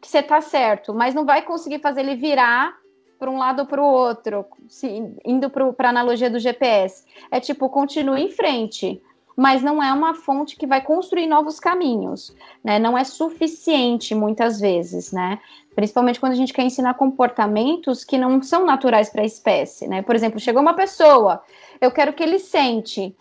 [0.00, 2.74] que você tá certo, mas não vai conseguir fazer ele virar
[3.18, 4.88] para um lado ou para o outro, se,
[5.22, 7.04] indo para a analogia do GPS.
[7.30, 9.02] É tipo, continue em frente,
[9.40, 12.78] mas não é uma fonte que vai construir novos caminhos, né?
[12.78, 15.38] Não é suficiente muitas vezes, né?
[15.74, 20.02] Principalmente quando a gente quer ensinar comportamentos que não são naturais para a espécie, né?
[20.02, 21.42] Por exemplo, chegou uma pessoa,
[21.80, 23.16] eu quero que ele sente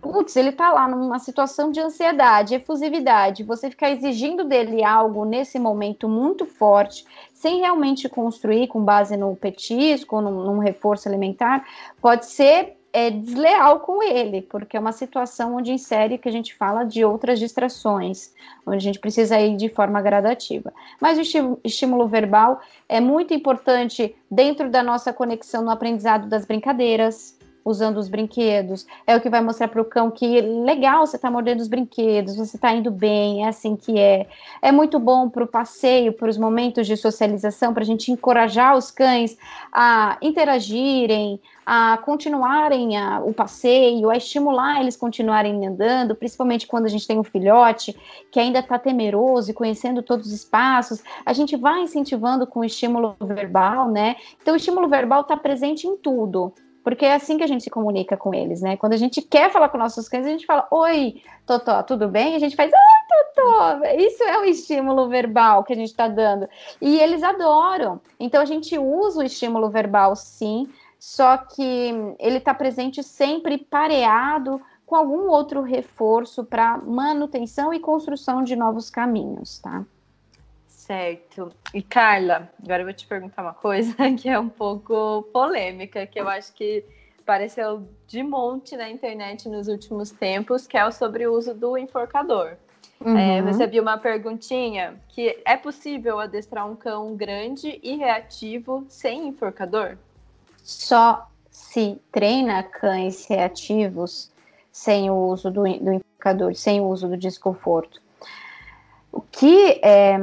[0.00, 5.58] putz, ele tá lá numa situação de ansiedade, efusividade, você ficar exigindo dele algo nesse
[5.58, 11.66] momento muito forte, sem realmente construir com base no petisco, num, num reforço alimentar,
[12.02, 16.54] pode ser é, desleal com ele, porque é uma situação onde insere que a gente
[16.54, 18.32] fala de outras distrações,
[18.64, 20.72] onde a gente precisa ir de forma gradativa.
[21.00, 27.36] Mas o estímulo verbal é muito importante dentro da nossa conexão no aprendizado das brincadeiras,
[27.64, 28.86] usando os brinquedos.
[29.06, 32.36] É o que vai mostrar para o cão que legal, você está mordendo os brinquedos,
[32.36, 34.26] você está indo bem, é assim que é.
[34.60, 38.76] É muito bom para o passeio, para os momentos de socialização, para a gente encorajar
[38.76, 39.36] os cães
[39.72, 46.88] a interagirem, a continuarem a, o passeio, a estimular eles continuarem andando, principalmente quando a
[46.88, 47.96] gente tem um filhote
[48.30, 51.02] que ainda está temeroso e conhecendo todos os espaços.
[51.24, 54.16] A gente vai incentivando com o estímulo verbal, né?
[54.42, 56.52] Então, o estímulo verbal está presente em tudo
[56.84, 58.76] porque é assim que a gente se comunica com eles, né?
[58.76, 62.34] Quando a gente quer falar com nossos cães, a gente fala, oi, Totó, tudo bem?
[62.34, 63.80] E a gente faz, oi, Totó.
[63.96, 66.46] Isso é um estímulo verbal que a gente está dando.
[66.82, 68.00] E eles adoram.
[68.20, 70.68] Então a gente usa o estímulo verbal, sim,
[70.98, 78.44] só que ele está presente sempre pareado com algum outro reforço para manutenção e construção
[78.44, 79.86] de novos caminhos, tá?
[80.86, 81.50] Certo.
[81.72, 86.20] E Carla, agora eu vou te perguntar uma coisa que é um pouco polêmica, que
[86.20, 86.84] eu acho que
[87.22, 92.56] apareceu de monte na internet nos últimos tempos, que é sobre o uso do enforcador.
[93.00, 93.18] É, uhum.
[93.18, 99.96] É, recebi uma perguntinha que é possível adestrar um cão grande e reativo sem enforcador?
[100.62, 104.30] Só se treina cães reativos
[104.70, 108.03] sem o uso do, do enforcador, sem o uso do desconforto.
[109.14, 110.16] O que é,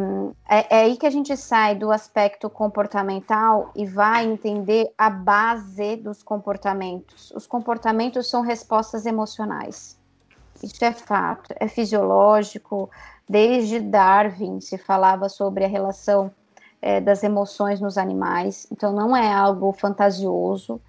[0.50, 5.96] é, é, aí que a gente sai do aspecto comportamental e vai entender a base
[5.96, 7.32] dos comportamentos.
[7.32, 9.98] Os comportamentos são respostas emocionais.
[10.62, 12.90] Isso é fato, é fisiológico.
[13.30, 16.30] Desde Darwin se falava sobre a relação
[16.82, 20.82] é, das emoções nos animais, então não é algo fantasioso,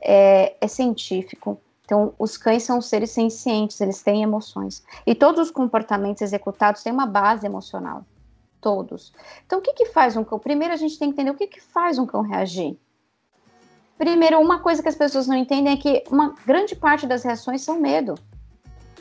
[0.00, 1.60] é, é científico.
[1.88, 4.84] Então, os cães são seres sencientes, eles têm emoções.
[5.06, 8.04] E todos os comportamentos executados têm uma base emocional.
[8.60, 9.10] Todos.
[9.46, 10.38] Então, o que, que faz um cão?
[10.38, 12.78] Primeiro, a gente tem que entender o que, que faz um cão reagir.
[13.96, 17.62] Primeiro, uma coisa que as pessoas não entendem é que uma grande parte das reações
[17.62, 18.16] são medo.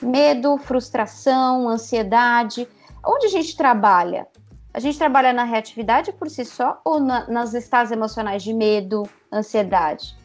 [0.02, 2.70] Medo, frustração, ansiedade.
[3.06, 4.30] Onde a gente trabalha?
[4.74, 9.04] A gente trabalha na reatividade por si só ou na, nas estados emocionais de medo,
[9.30, 10.16] ansiedade?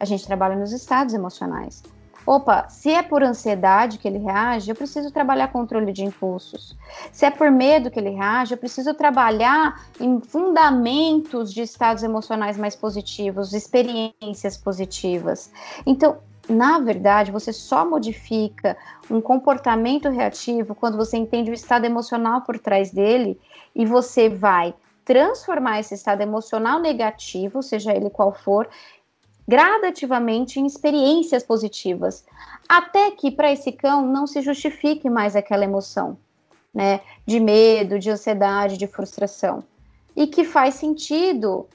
[0.00, 1.84] A gente trabalha nos estados emocionais.
[2.30, 6.76] Opa, se é por ansiedade que ele reage, eu preciso trabalhar controle de impulsos.
[7.10, 12.56] Se é por medo que ele reage, eu preciso trabalhar em fundamentos de estados emocionais
[12.56, 15.50] mais positivos, experiências positivas.
[15.84, 18.76] Então, na verdade, você só modifica
[19.10, 23.40] um comportamento reativo quando você entende o estado emocional por trás dele
[23.74, 24.72] e você vai
[25.04, 28.68] transformar esse estado emocional negativo, seja ele qual for,
[29.50, 32.24] gradativamente em experiências positivas,
[32.68, 36.16] até que para esse cão não se justifique mais aquela emoção,
[36.72, 39.64] né, de medo, de ansiedade, de frustração,
[40.14, 41.66] e que faz sentido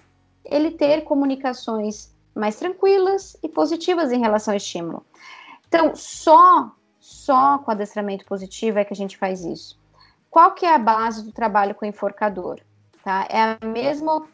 [0.46, 5.06] ele ter comunicações mais tranquilas e positivas em relação ao estímulo.
[5.68, 9.78] Então, só só com adestramento positivo é que a gente faz isso.
[10.32, 12.62] Qual que é a base do trabalho com enforcador?
[13.04, 13.28] Tá?
[13.30, 14.26] É a mesma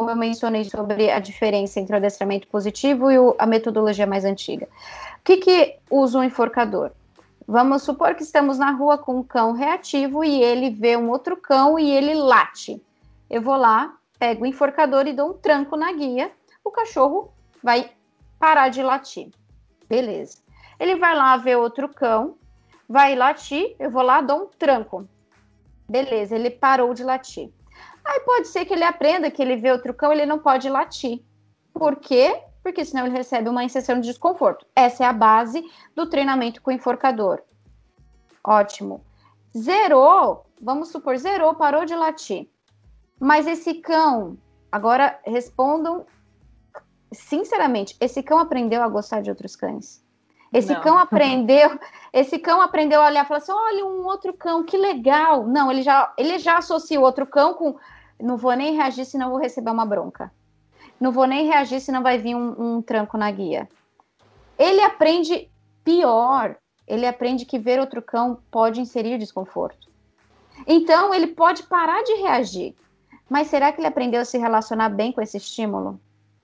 [0.00, 4.24] como eu mencionei sobre a diferença entre o adestramento positivo e o, a metodologia mais
[4.24, 4.66] antiga.
[4.66, 6.92] O que, que usa um enforcador?
[7.46, 11.36] Vamos supor que estamos na rua com um cão reativo e ele vê um outro
[11.36, 12.82] cão e ele late.
[13.28, 16.32] Eu vou lá, pego o enforcador e dou um tranco na guia,
[16.64, 17.30] o cachorro
[17.62, 17.90] vai
[18.38, 19.28] parar de latir.
[19.86, 20.38] Beleza.
[20.78, 22.38] Ele vai lá ver outro cão,
[22.88, 25.06] vai latir, eu vou lá, dou um tranco.
[25.86, 27.52] Beleza, ele parou de latir.
[28.10, 31.22] Aí pode ser que ele aprenda que ele vê outro cão, ele não pode latir.
[31.72, 32.42] Por quê?
[32.60, 34.66] Porque senão ele recebe uma inserção de desconforto.
[34.74, 35.62] Essa é a base
[35.94, 37.40] do treinamento com enforcador.
[38.42, 39.04] Ótimo.
[39.56, 42.48] Zerou, vamos supor, zerou, parou de latir.
[43.20, 44.36] Mas esse cão,
[44.72, 46.04] agora respondam
[47.12, 50.04] sinceramente, esse cão aprendeu a gostar de outros cães?
[50.52, 50.80] Esse não.
[50.80, 51.78] cão aprendeu,
[52.12, 55.46] esse cão aprendeu a olhar e falar assim: olha, um outro cão, que legal.
[55.46, 57.76] Não, ele já, ele já associa o outro cão com
[58.22, 60.32] não vou nem reagir se não vou receber uma bronca.
[61.00, 63.68] Não vou nem reagir se não vai vir um, um tranco na guia.
[64.58, 65.50] Ele aprende
[65.82, 66.56] pior.
[66.86, 69.88] Ele aprende que ver outro cão pode inserir desconforto.
[70.66, 72.74] Então, ele pode parar de reagir.
[73.28, 76.00] Mas será que ele aprendeu a se relacionar bem com esse estímulo?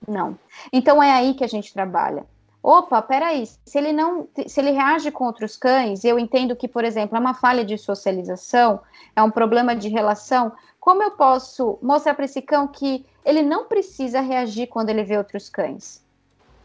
[0.07, 0.39] Não.
[0.71, 2.25] Então, é aí que a gente trabalha
[2.67, 6.83] opa, peraí, se ele não, se ele reage com outros cães, eu entendo que, por
[6.83, 8.81] exemplo, é uma falha de socialização,
[9.15, 13.69] é um problema de relação, como eu posso mostrar para esse cão que ele não
[13.69, 16.05] precisa reagir quando ele vê outros cães?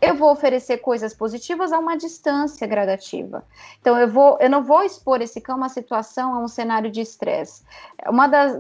[0.01, 3.45] Eu vou oferecer coisas positivas a uma distância gradativa.
[3.81, 6.91] Então, eu, vou, eu não vou expor esse cão a uma situação, a um cenário
[6.91, 7.63] de estresse.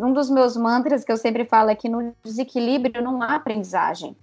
[0.00, 4.16] um dos meus mantras que eu sempre falo é que no desequilíbrio não há aprendizagem.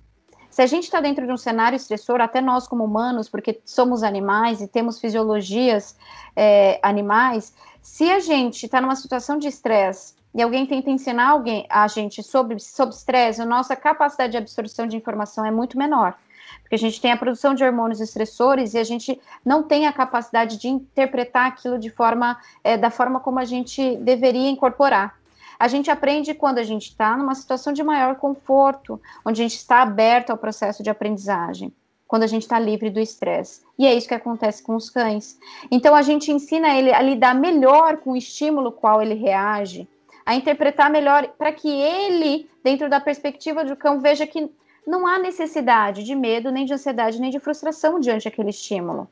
[0.60, 4.04] Se a gente está dentro de um cenário estressor, até nós como humanos, porque somos
[4.04, 5.96] animais e temos fisiologias
[6.36, 11.66] é, animais, se a gente está numa situação de estresse e alguém tenta ensinar alguém,
[11.70, 16.18] a gente sobre estresse, a nossa capacidade de absorção de informação é muito menor.
[16.62, 19.94] Porque a gente tem a produção de hormônios estressores e a gente não tem a
[19.94, 25.19] capacidade de interpretar aquilo de forma, é, da forma como a gente deveria incorporar.
[25.60, 29.58] A gente aprende quando a gente está numa situação de maior conforto, onde a gente
[29.58, 31.74] está aberto ao processo de aprendizagem,
[32.08, 33.62] quando a gente está livre do estresse.
[33.78, 35.38] E é isso que acontece com os cães.
[35.70, 39.86] Então a gente ensina ele a lidar melhor com o estímulo qual ele reage,
[40.26, 44.50] a interpretar melhor para que ele, dentro da perspectiva do cão, veja que
[44.88, 49.10] não há necessidade de medo, nem de ansiedade, nem de frustração diante daquele estímulo.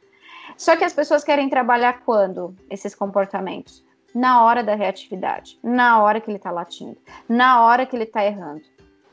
[0.55, 3.85] Só que as pessoas querem trabalhar quando esses comportamentos?
[4.17, 6.97] Na hora da reatividade, na hora que ele está latindo,
[7.29, 8.63] na hora que ele está errando.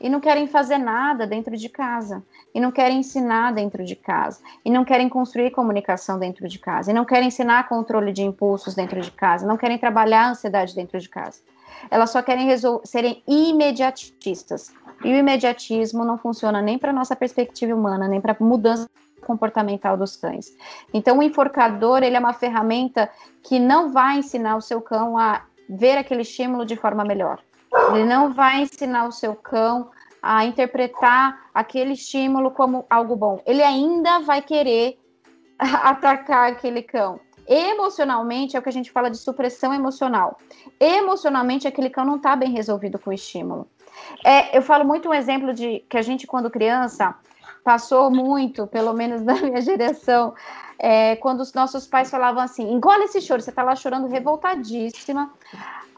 [0.01, 4.41] E não querem fazer nada dentro de casa, e não querem ensinar dentro de casa,
[4.65, 8.73] e não querem construir comunicação dentro de casa, e não querem ensinar controle de impulsos
[8.73, 11.39] dentro de casa, não querem trabalhar a ansiedade dentro de casa.
[11.91, 12.49] Elas só querem
[12.83, 14.73] serem imediatistas.
[15.03, 18.89] E o imediatismo não funciona nem para nossa perspectiva humana, nem para mudança
[19.25, 20.55] comportamental dos cães.
[20.93, 23.09] Então, o enforcador ele é uma ferramenta
[23.43, 27.41] que não vai ensinar o seu cão a ver aquele estímulo de forma melhor.
[27.93, 29.89] Ele não vai ensinar o seu cão
[30.21, 33.41] a interpretar aquele estímulo como algo bom.
[33.45, 34.97] Ele ainda vai querer
[35.59, 37.19] atacar aquele cão.
[37.47, 40.37] Emocionalmente é o que a gente fala de supressão emocional.
[40.79, 43.67] Emocionalmente, aquele cão não está bem resolvido com o estímulo.
[44.23, 47.15] É, eu falo muito um exemplo de que a gente, quando criança,
[47.65, 50.35] passou muito, pelo menos na minha geração,
[50.77, 55.33] é, quando os nossos pais falavam assim: engole esse choro, você tá lá chorando revoltadíssima.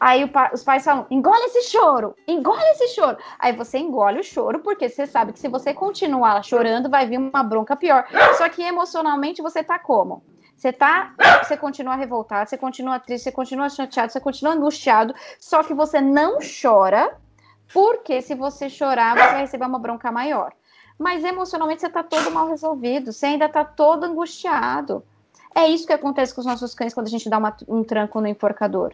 [0.00, 3.18] Aí pa, os pais falam: engole esse choro, engole esse choro.
[3.38, 7.18] Aí você engole o choro, porque você sabe que se você continuar chorando, vai vir
[7.18, 8.06] uma bronca pior.
[8.38, 10.22] Só que emocionalmente você tá como?
[10.56, 15.62] Você tá, você continua revoltado, você continua triste, você continua chateado, você continua angustiado, só
[15.62, 17.16] que você não chora,
[17.72, 20.52] porque se você chorar, você vai receber uma bronca maior
[20.98, 25.02] mas emocionalmente você está todo mal resolvido, você ainda está todo angustiado.
[25.54, 28.20] É isso que acontece com os nossos cães quando a gente dá uma, um tranco
[28.20, 28.92] no enforcador.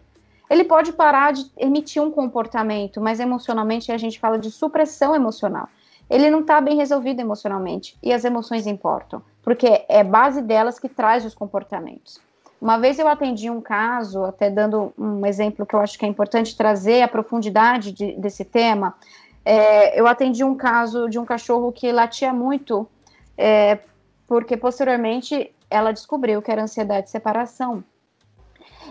[0.48, 5.68] Ele pode parar de emitir um comportamento, mas emocionalmente a gente fala de supressão emocional.
[6.08, 10.88] Ele não está bem resolvido emocionalmente e as emoções importam, porque é base delas que
[10.88, 12.20] traz os comportamentos.
[12.60, 16.08] Uma vez eu atendi um caso, até dando um exemplo que eu acho que é
[16.08, 18.94] importante trazer a profundidade de, desse tema,
[19.44, 22.88] é, eu atendi um caso de um cachorro que latia muito,
[23.36, 23.78] é,
[24.26, 27.84] porque posteriormente ela descobriu que era ansiedade de separação.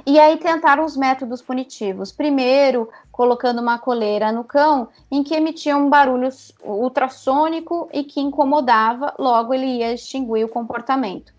[0.06, 2.12] E aí tentaram os métodos punitivos.
[2.12, 6.30] Primeiro, colocando uma coleira no cão em que emitia um barulho
[6.64, 11.34] ultrassônico e que incomodava, logo ele ia extinguir o comportamento.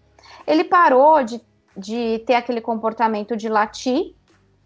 [0.46, 1.40] Ele parou de,
[1.76, 4.14] de ter aquele comportamento de latir,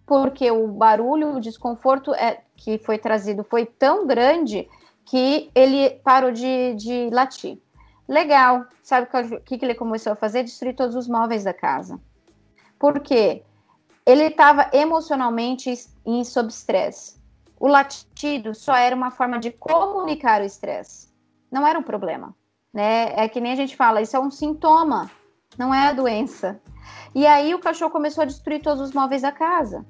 [0.08, 4.66] porque o barulho, o desconforto é, que foi trazido foi tão grande
[5.04, 7.60] que ele parou de, de latir.
[8.08, 8.64] Legal.
[8.82, 10.42] Sabe o que, que ele começou a fazer?
[10.42, 12.00] Destruir todos os móveis da casa.
[12.78, 13.42] Por quê?
[14.06, 15.70] Ele estava emocionalmente
[16.06, 17.18] em sob estresse.
[17.60, 21.12] O latido só era uma forma de comunicar o estresse.
[21.52, 22.34] Não era um problema.
[22.72, 23.12] Né?
[23.14, 25.10] É que nem a gente fala, isso é um sintoma,
[25.58, 26.60] não é a doença.
[27.14, 29.84] E aí o cachorro começou a destruir todos os móveis da casa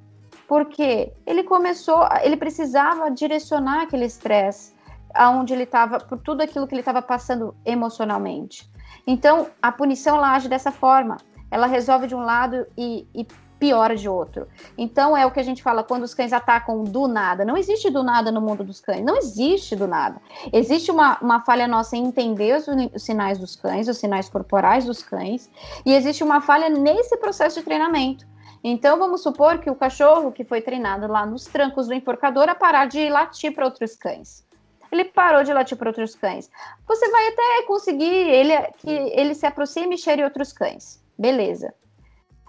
[0.48, 4.74] porque ele começou, ele precisava direcionar aquele estresse
[5.14, 8.68] aonde ele estava, por tudo aquilo que ele estava passando emocionalmente.
[9.06, 11.18] Então, a punição ela age dessa forma.
[11.50, 13.26] Ela resolve de um lado e, e
[13.58, 14.46] piora de outro.
[14.76, 17.44] Então é o que a gente fala quando os cães atacam do nada.
[17.44, 19.04] Não existe do nada no mundo dos cães.
[19.04, 20.20] Não existe do nada.
[20.52, 24.84] Existe uma, uma falha nossa em entender os, os sinais dos cães, os sinais corporais
[24.84, 25.50] dos cães,
[25.84, 28.26] e existe uma falha nesse processo de treinamento.
[28.62, 32.54] Então vamos supor que o cachorro que foi treinado lá nos trancos do enforcador a
[32.54, 34.46] parar de latir para outros cães.
[34.90, 36.50] Ele parou de latir para outros cães.
[36.86, 41.02] Você vai até conseguir ele que ele se aproxime e cheire outros cães.
[41.16, 41.74] Beleza.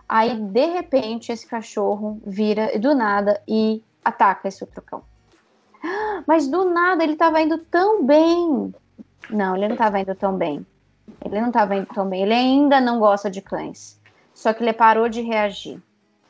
[0.07, 5.03] Aí, de repente, esse cachorro vira do nada e ataca esse outro cão.
[6.25, 8.73] Mas do nada ele estava indo tão bem.
[9.29, 10.65] Não, ele não estava indo tão bem.
[11.23, 12.23] Ele não estava indo tão bem.
[12.23, 13.99] Ele ainda não gosta de cães.
[14.33, 15.81] Só que ele parou de reagir.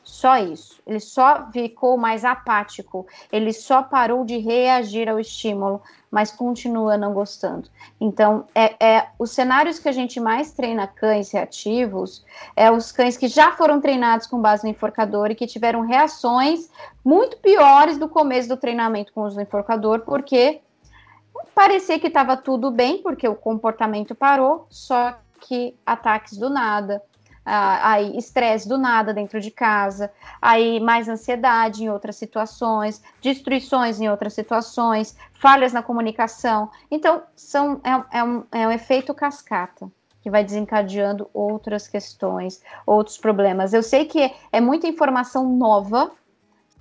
[0.10, 0.82] Só isso.
[0.88, 3.06] Ele só ficou mais apático.
[3.32, 7.70] Ele só parou de reagir ao estímulo, mas continua não gostando.
[8.02, 13.18] Então, é, é os cenários que a gente mais treina cães reativos é os cães
[13.18, 16.72] que já foram treinados com base no enforcador e que tiveram reações
[17.06, 20.60] muito piores do começo do treinamento com o enforcador, porque
[21.54, 27.02] parecia que estava tudo bem, porque o comportamento parou, só que ataques do nada,
[27.52, 34.10] aí estresse do nada dentro de casa, aí mais ansiedade em outras situações, destruições em
[34.10, 36.70] outras situações, falhas na comunicação.
[36.92, 39.90] Então, são, é, é, um, é um efeito cascata
[40.22, 43.74] que vai desencadeando outras questões, outros problemas.
[43.74, 46.12] Eu sei que é, é muita informação nova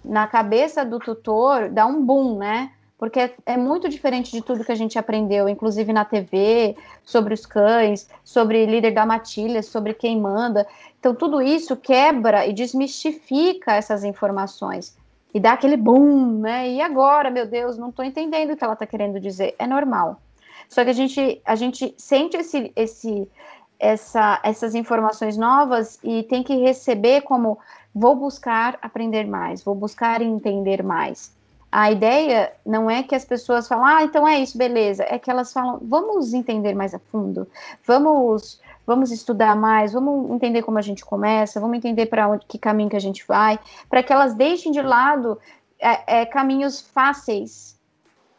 [0.05, 2.73] na cabeça do tutor, dá um boom, né?
[2.99, 7.33] Porque é, é, muito diferente de tudo que a gente aprendeu, inclusive na TV, sobre
[7.33, 10.67] os cães, sobre líder da matilha, sobre quem manda.
[10.99, 14.99] Então, tudo isso quebra e desmistifica essas informações.
[15.33, 16.69] E dá aquele boom, né?
[16.71, 19.55] E agora, meu Deus, não estou entendendo o que ela está querendo dizer.
[19.61, 20.21] É normal.
[20.69, 23.31] Só que a gente, a gente sente esse, esse,
[23.79, 27.59] essa, essas informações novas e tem que receber como
[27.95, 31.38] vou buscar aprender mais, vou buscar entender mais
[31.71, 35.05] a ideia não é que as pessoas falam, ah, então é isso, beleza.
[35.09, 37.47] É que elas falam, vamos entender mais a fundo,
[37.87, 42.59] vamos, vamos estudar mais, vamos entender como a gente começa, vamos entender para onde que
[42.59, 43.59] caminho que a gente vai,
[43.89, 45.39] para que elas deixem de lado
[45.79, 47.79] é, é, caminhos fáceis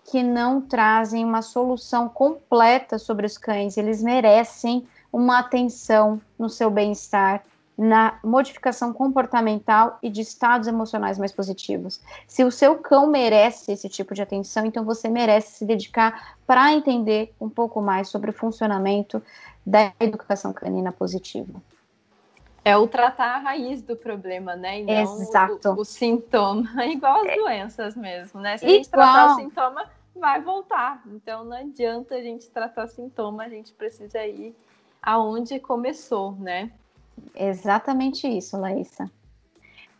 [0.05, 3.77] que não trazem uma solução completa sobre os cães.
[3.77, 7.43] Eles merecem uma atenção no seu bem-estar,
[7.79, 12.01] na modificação comportamental e de estados emocionais mais positivos.
[12.27, 16.73] Se o seu cão merece esse tipo de atenção, então você merece se dedicar para
[16.73, 19.23] entender um pouco mais sobre o funcionamento
[19.65, 21.61] da educação canina positiva.
[22.65, 24.81] É o tratar a raiz do problema, né?
[24.81, 25.69] E não Exato.
[25.69, 28.57] O, o sintoma, igual as doenças mesmo, né?
[28.57, 31.01] Se a gente tratar o sintoma, vai voltar.
[31.07, 34.53] Então não adianta a gente tratar sintoma, a gente precisa ir
[35.01, 36.73] aonde começou, né?
[37.35, 39.09] Exatamente isso, Laísa.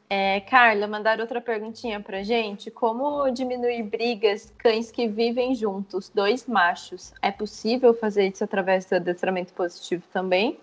[0.10, 2.72] É, Carla, mandar outra perguntinha pra gente.
[2.72, 7.14] Como diminuir brigas cães que vivem juntos, dois machos?
[7.22, 10.60] É possível fazer isso através do adestramento positivo também?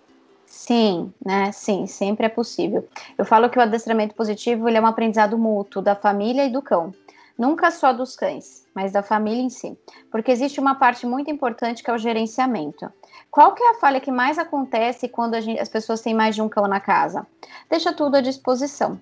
[0.46, 1.52] Sim, né?
[1.52, 2.88] Sim, sempre é possível.
[3.16, 6.60] Eu falo que o adestramento positivo ele é um aprendizado mútuo da família e do
[6.60, 6.92] cão.
[7.38, 9.78] Nunca só dos cães, mas da família em si.
[10.10, 12.90] Porque existe uma parte muito importante que é o gerenciamento.
[13.30, 16.40] Qual que é a falha que mais acontece quando gente, as pessoas têm mais de
[16.40, 17.26] um cão na casa?
[17.68, 18.98] Deixa tudo à disposição.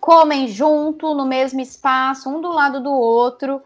[0.00, 3.62] Comem junto, no mesmo espaço, um do lado do outro,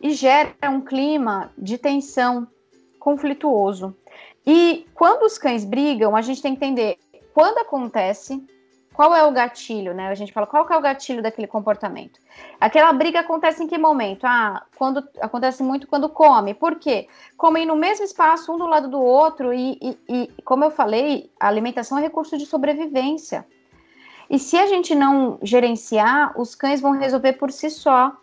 [0.00, 2.46] e gera um clima de tensão
[2.98, 3.96] conflituoso.
[4.46, 6.98] E quando os cães brigam, a gente tem que entender
[7.32, 8.44] quando acontece,
[8.92, 10.08] qual é o gatilho, né?
[10.08, 12.20] A gente fala qual é o gatilho daquele comportamento.
[12.60, 14.24] Aquela briga acontece em que momento?
[14.24, 16.54] Ah, quando acontece muito quando come.
[16.54, 17.08] Por quê?
[17.36, 21.30] Comem no mesmo espaço, um do lado do outro, e, e, e como eu falei,
[21.38, 23.46] a alimentação é recurso de sobrevivência.
[24.28, 28.16] E se a gente não gerenciar, os cães vão resolver por si só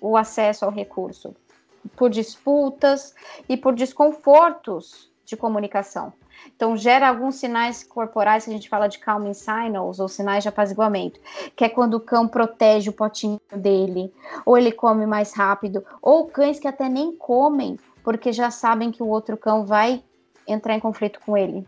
[0.00, 1.34] o acesso ao recurso,
[1.96, 3.14] por disputas
[3.48, 6.12] e por desconfortos de comunicação.
[6.54, 10.48] Então, gera alguns sinais corporais que a gente fala de calming signals, ou sinais de
[10.48, 11.20] apaziguamento,
[11.56, 14.12] que é quando o cão protege o potinho dele,
[14.44, 19.02] ou ele come mais rápido, ou cães que até nem comem, porque já sabem que
[19.02, 20.02] o outro cão vai
[20.46, 21.66] entrar em conflito com ele.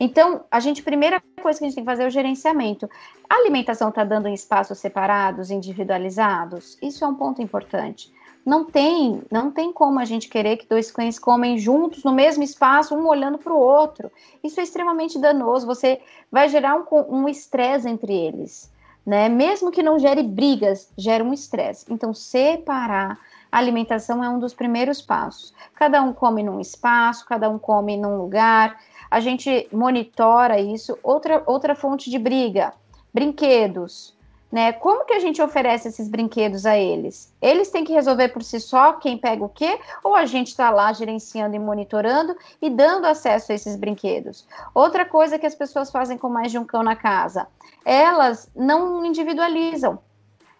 [0.00, 2.88] Então, a gente, primeira coisa que a gente tem que fazer é o gerenciamento.
[3.28, 6.78] A alimentação está dando em espaços separados, individualizados?
[6.80, 8.12] Isso é um ponto importante.
[8.48, 12.42] Não tem, não tem como a gente querer que dois cães comem juntos no mesmo
[12.42, 14.10] espaço, um olhando para o outro.
[14.42, 15.66] Isso é extremamente danoso.
[15.66, 16.00] Você
[16.32, 18.72] vai gerar um estresse um entre eles,
[19.04, 19.28] né?
[19.28, 21.84] Mesmo que não gere brigas, gera um estresse.
[21.90, 23.20] Então, separar
[23.52, 25.52] a alimentação é um dos primeiros passos.
[25.74, 28.80] Cada um come num espaço, cada um come num lugar.
[29.10, 30.98] A gente monitora isso.
[31.02, 32.72] Outra, outra fonte de briga
[33.12, 34.14] Brinquedos,
[34.50, 34.72] né?
[34.72, 37.32] Como que a gente oferece esses brinquedos a eles?
[37.40, 39.78] Eles têm que resolver por si só quem pega o quê?
[40.02, 44.46] Ou a gente está lá gerenciando e monitorando e dando acesso a esses brinquedos?
[44.74, 47.46] Outra coisa que as pessoas fazem com mais de um cão na casa,
[47.84, 49.98] elas não individualizam,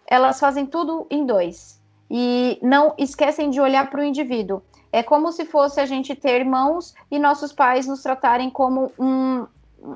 [0.05, 1.79] elas fazem tudo em dois
[2.09, 4.61] e não esquecem de olhar para o indivíduo.
[4.91, 9.45] É como se fosse a gente ter irmãos e nossos pais nos tratarem como um,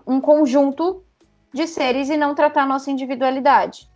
[0.06, 1.04] um conjunto
[1.54, 3.90] de seres e não tratar nossa individualidade.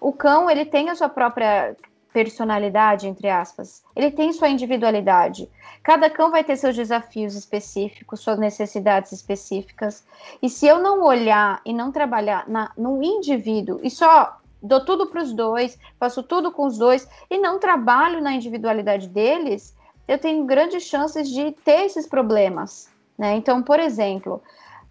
[0.00, 1.76] O cão, ele tem a sua própria
[2.12, 3.82] personalidade, entre aspas.
[3.96, 5.48] Ele tem sua individualidade.
[5.82, 10.04] Cada cão vai ter seus desafios específicos, suas necessidades específicas.
[10.40, 15.06] E se eu não olhar e não trabalhar na, no indivíduo e só dou tudo
[15.06, 19.74] para os dois, faço tudo com os dois e não trabalho na individualidade deles,
[20.06, 22.90] eu tenho grandes chances de ter esses problemas.
[23.18, 23.34] Né?
[23.36, 24.42] Então, por exemplo,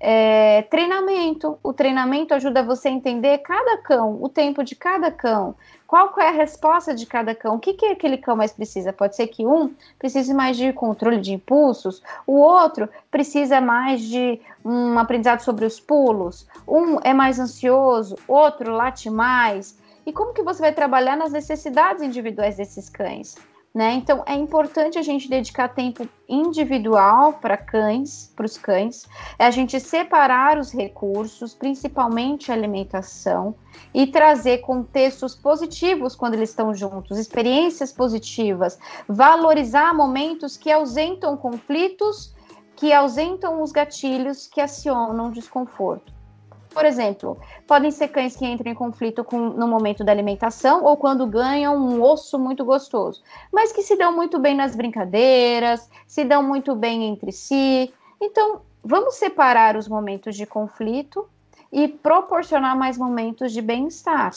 [0.04, 1.60] é, treinamento.
[1.62, 6.30] O treinamento ajuda você a entender cada cão, o tempo de cada cão, qual é
[6.30, 8.92] a resposta de cada cão, o que, que aquele cão mais precisa.
[8.92, 14.42] Pode ser que um precise mais de controle de impulsos, o outro precisa mais de
[14.66, 19.80] um aprendizado sobre os pulos, um é mais ansioso, outro late mais.
[20.04, 23.38] E como que você vai trabalhar nas necessidades individuais desses cães?
[23.74, 23.94] Né?
[23.94, 29.08] Então é importante a gente dedicar tempo individual para cães, para os cães,
[29.40, 33.56] é a gente separar os recursos, principalmente alimentação,
[33.94, 42.36] e trazer contextos positivos quando eles estão juntos, experiências positivas, valorizar momentos que ausentam conflitos,
[42.76, 46.21] que ausentam os gatilhos que acionam desconforto.
[46.74, 50.96] Por exemplo, podem ser cães que entram em conflito com, no momento da alimentação ou
[50.96, 56.24] quando ganham um osso muito gostoso, mas que se dão muito bem nas brincadeiras, se
[56.24, 57.94] dão muito bem entre si.
[58.22, 61.28] Então, vamos separar os momentos de conflito
[61.72, 64.32] e proporcionar mais momentos de bem-estar.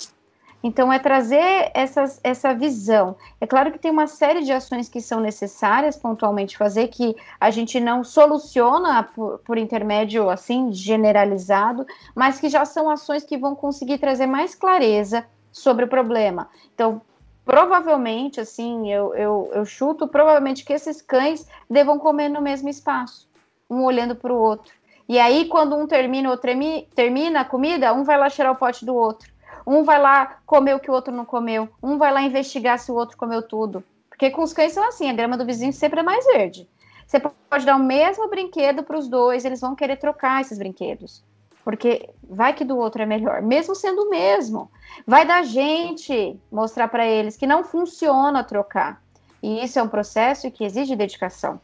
[0.67, 3.17] Então, é trazer essas, essa visão.
[3.39, 7.51] É claro que tem uma série de ações que são necessárias pontualmente fazer, que a
[7.51, 11.85] gente não soluciona por, por intermédio, assim, generalizado,
[12.15, 16.49] mas que já são ações que vão conseguir trazer mais clareza sobre o problema.
[16.75, 17.03] Então,
[17.45, 23.29] provavelmente, assim, eu, eu, eu chuto, provavelmente que esses cães devam comer no mesmo espaço,
[23.69, 24.73] um olhando para o outro.
[25.07, 26.51] E aí, quando um termina, outro
[26.95, 29.34] termina a comida, um vai lá cheirar o pote do outro.
[29.67, 31.69] Um vai lá comer o que o outro não comeu.
[31.83, 33.83] Um vai lá investigar se o outro comeu tudo.
[34.09, 36.69] Porque com os cães são assim, a grama do vizinho sempre é mais verde.
[37.07, 41.25] Você pode dar o mesmo brinquedo para os dois, eles vão querer trocar esses brinquedos.
[41.65, 44.71] Porque vai que do outro é melhor, mesmo sendo o mesmo.
[45.07, 49.03] Vai da gente mostrar para eles que não funciona trocar.
[49.43, 51.61] E isso é um processo que exige dedicação.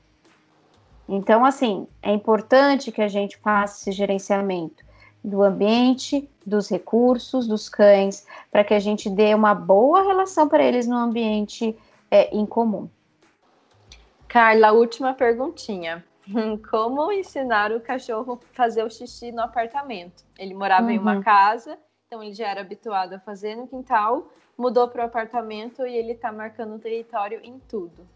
[1.08, 4.84] Então, assim, é importante que a gente faça esse gerenciamento
[5.22, 10.64] do ambiente, dos recursos, dos cães, para que a gente dê uma boa relação para
[10.64, 11.76] eles no ambiente
[12.10, 12.88] é, em comum.
[14.26, 16.04] Carla, última perguntinha.
[16.70, 20.24] Como ensinar o cachorro a fazer o xixi no apartamento?
[20.38, 20.90] Ele morava uhum.
[20.90, 21.22] em uma uhum.
[21.22, 25.96] casa, então ele já era habituado a fazer no quintal, mudou para o apartamento e
[25.96, 28.06] ele está marcando o território em tudo.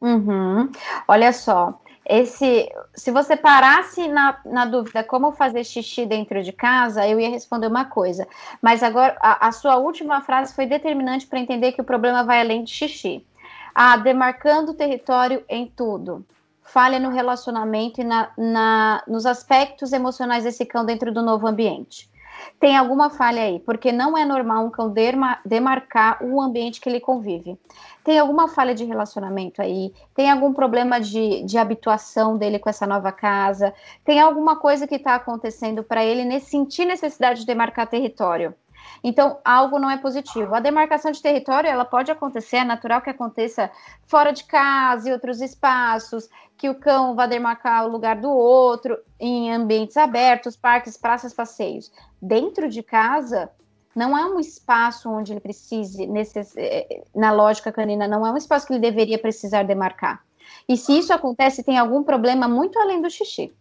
[0.00, 0.70] Uhum.
[1.08, 7.06] Olha só, esse, se você parasse na, na dúvida como fazer xixi dentro de casa,
[7.06, 8.26] eu ia responder uma coisa.
[8.62, 12.40] Mas agora, a, a sua última frase foi determinante para entender que o problema vai
[12.40, 13.26] além de xixi.
[13.74, 16.24] Ah, demarcando o território em tudo.
[16.62, 22.07] Falha no relacionamento e na, na, nos aspectos emocionais desse cão dentro do novo ambiente
[22.60, 24.92] tem alguma falha aí, porque não é normal um cão
[25.44, 27.58] demarcar o ambiente que ele convive.
[28.04, 29.92] Tem alguma falha de relacionamento aí?
[30.14, 33.74] Tem algum problema de, de habituação dele com essa nova casa?
[34.04, 38.54] Tem alguma coisa que está acontecendo para ele nesse, sentir necessidade de demarcar território?
[39.02, 40.54] Então, algo não é positivo.
[40.54, 43.70] A demarcação de território, ela pode acontecer, é natural que aconteça
[44.06, 48.98] fora de casa e outros espaços, que o cão vá demarcar o lugar do outro,
[49.18, 51.92] em ambientes abertos, parques, praças, passeios.
[52.20, 53.50] Dentro de casa,
[53.94, 56.08] não é um espaço onde ele precise,
[56.56, 60.22] eh, na lógica canina, não é um espaço que ele deveria precisar demarcar.
[60.68, 63.54] E se isso acontece, tem algum problema muito além do xixi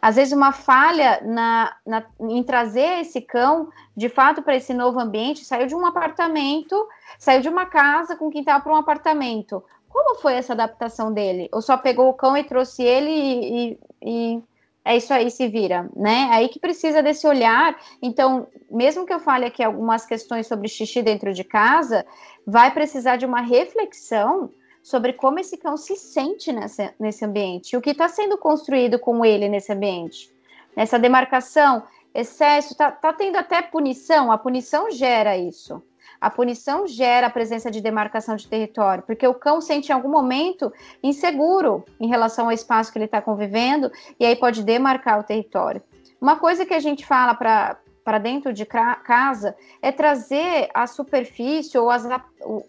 [0.00, 4.98] às vezes uma falha na, na, em trazer esse cão de fato para esse novo
[4.98, 9.62] ambiente, saiu de um apartamento, saiu de uma casa com quintal para um apartamento.
[9.88, 11.48] Como foi essa adaptação dele?
[11.52, 14.42] Ou só pegou o cão e trouxe ele e, e, e
[14.84, 16.28] é isso aí, se vira, né?
[16.32, 17.78] Aí que precisa desse olhar.
[18.00, 22.04] Então, mesmo que eu fale aqui algumas questões sobre xixi dentro de casa,
[22.46, 24.50] vai precisar de uma reflexão
[24.82, 29.24] sobre como esse cão se sente nessa, nesse ambiente, o que está sendo construído com
[29.24, 30.32] ele nesse ambiente.
[30.76, 35.82] Nessa demarcação excesso, tá, tá tendo até punição, a punição gera isso.
[36.20, 40.08] A punição gera a presença de demarcação de território, porque o cão sente em algum
[40.08, 40.72] momento
[41.02, 45.82] inseguro em relação ao espaço que ele está convivendo e aí pode demarcar o território.
[46.20, 51.78] Uma coisa que a gente fala para para dentro de casa é trazer a superfície
[51.78, 52.24] ou as, a,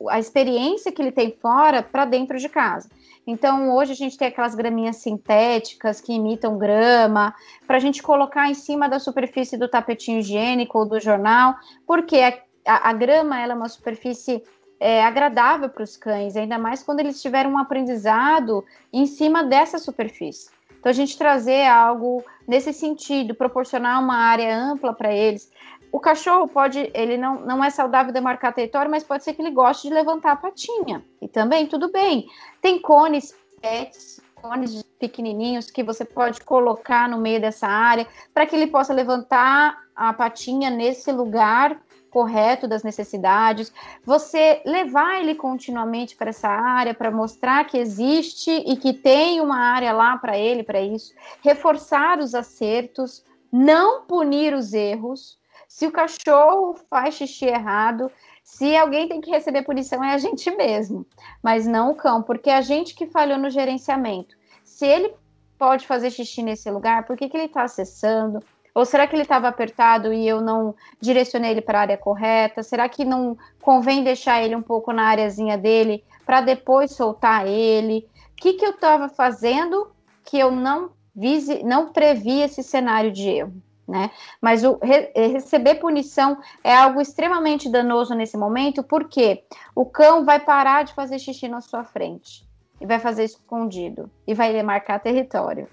[0.09, 2.89] a experiência que ele tem fora para dentro de casa.
[3.25, 7.33] Então, hoje a gente tem aquelas graminhas sintéticas que imitam grama,
[7.65, 11.55] para a gente colocar em cima da superfície do tapetinho higiênico ou do jornal,
[11.87, 14.43] porque a, a, a grama é uma superfície
[14.79, 19.79] é, agradável para os cães, ainda mais quando eles tiveram um aprendizado em cima dessa
[19.79, 20.51] superfície.
[20.83, 25.49] Então, a gente trazer algo nesse sentido, proporcionar uma área ampla para eles.
[25.89, 29.51] O cachorro pode, ele não, não é saudável demarcar território, mas pode ser que ele
[29.51, 31.01] goste de levantar a patinha.
[31.21, 32.27] E também, tudo bem.
[32.61, 38.53] Tem cones pets, cones pequenininhos que você pode colocar no meio dessa área para que
[38.53, 41.79] ele possa levantar a patinha nesse lugar
[42.13, 43.73] correto das necessidades,
[44.05, 49.57] você levar ele continuamente para essa área para mostrar que existe e que tem uma
[49.57, 51.11] área lá para ele para isso,
[51.41, 55.39] reforçar os acertos, não punir os erros.
[55.67, 58.11] Se o cachorro faz xixi errado,
[58.43, 61.07] se alguém tem que receber punição é a gente mesmo,
[61.41, 64.35] mas não o cão, porque é a gente que falhou no gerenciamento.
[64.63, 65.15] Se ele
[65.57, 68.39] pode fazer xixi nesse lugar, por que, que ele está acessando?
[68.75, 72.63] Ou será que ele estava apertado e eu não direcionei ele para a área correta?
[72.63, 78.07] Será que não convém deixar ele um pouco na areazinha dele para depois soltar ele?
[78.31, 79.91] O que, que eu estava fazendo
[80.25, 83.53] que eu não, vise, não previ esse cenário de erro?
[83.87, 84.09] Né?
[84.41, 89.43] Mas o re, receber punição é algo extremamente danoso nesse momento, porque
[89.75, 92.47] o cão vai parar de fazer xixi na sua frente
[92.79, 95.67] e vai fazer escondido e vai demarcar território.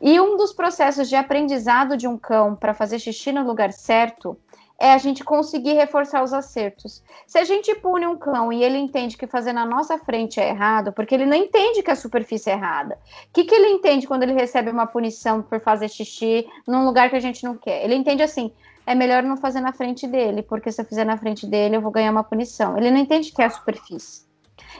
[0.00, 4.38] E um dos processos de aprendizado de um cão para fazer xixi no lugar certo
[4.78, 7.02] é a gente conseguir reforçar os acertos.
[7.26, 10.50] Se a gente pune um cão e ele entende que fazer na nossa frente é
[10.50, 12.96] errado, porque ele não entende que a superfície é errada.
[13.28, 17.10] O que, que ele entende quando ele recebe uma punição por fazer xixi num lugar
[17.10, 17.84] que a gente não quer?
[17.84, 18.52] Ele entende assim:
[18.86, 21.80] é melhor não fazer na frente dele, porque se eu fizer na frente dele eu
[21.80, 22.78] vou ganhar uma punição.
[22.78, 24.28] Ele não entende que é a superfície.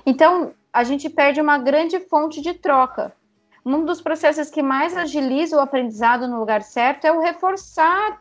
[0.07, 3.13] Então, a gente perde uma grande fonte de troca.
[3.69, 8.19] Um dos processos que mais agiliza o aprendizado no lugar certo é o reforçar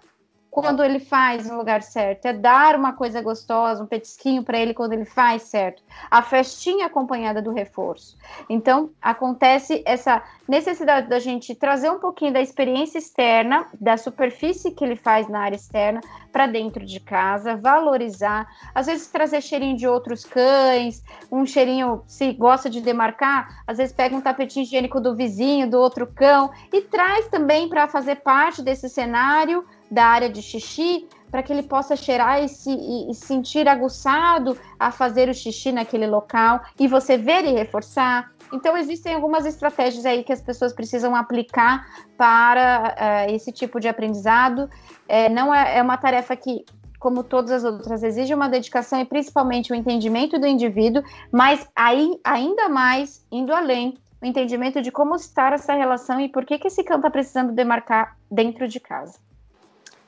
[0.59, 4.73] quando ele faz no lugar certo, é dar uma coisa gostosa, um petisquinho para ele
[4.73, 5.83] quando ele faz certo.
[6.09, 8.17] A festinha acompanhada do reforço.
[8.49, 14.83] Então, acontece essa necessidade da gente trazer um pouquinho da experiência externa, da superfície que
[14.83, 16.01] ele faz na área externa,
[16.31, 22.33] para dentro de casa, valorizar, às vezes trazer cheirinho de outros cães, um cheirinho, se
[22.33, 26.81] gosta de demarcar, às vezes pega um tapetinho higiênico do vizinho, do outro cão, e
[26.81, 31.95] traz também para fazer parte desse cenário da área de xixi, para que ele possa
[31.95, 37.17] cheirar e se e, e sentir aguçado a fazer o xixi naquele local e você
[37.17, 38.31] ver e reforçar.
[38.53, 41.85] Então, existem algumas estratégias aí que as pessoas precisam aplicar
[42.17, 44.69] para uh, esse tipo de aprendizado.
[45.07, 46.63] É, não é, é uma tarefa que,
[46.97, 52.17] como todas as outras, exige uma dedicação e principalmente o entendimento do indivíduo, mas aí,
[52.23, 56.67] ainda mais, indo além, o entendimento de como estar essa relação e por que, que
[56.67, 59.26] esse cão está precisando demarcar dentro de casa.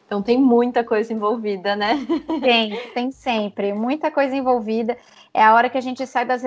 [0.09, 2.03] Então tem muita coisa envolvida, né?
[2.41, 4.97] Tem, tem sempre, muita coisa envolvida.
[5.31, 6.41] É a hora que a gente sai das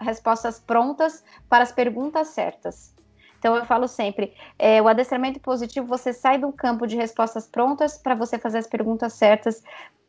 [0.00, 2.92] respostas prontas para as perguntas certas.
[3.38, 7.96] Então eu falo sempre, é, o adestramento positivo, você sai do campo de respostas prontas
[7.96, 9.62] para você fazer as perguntas certas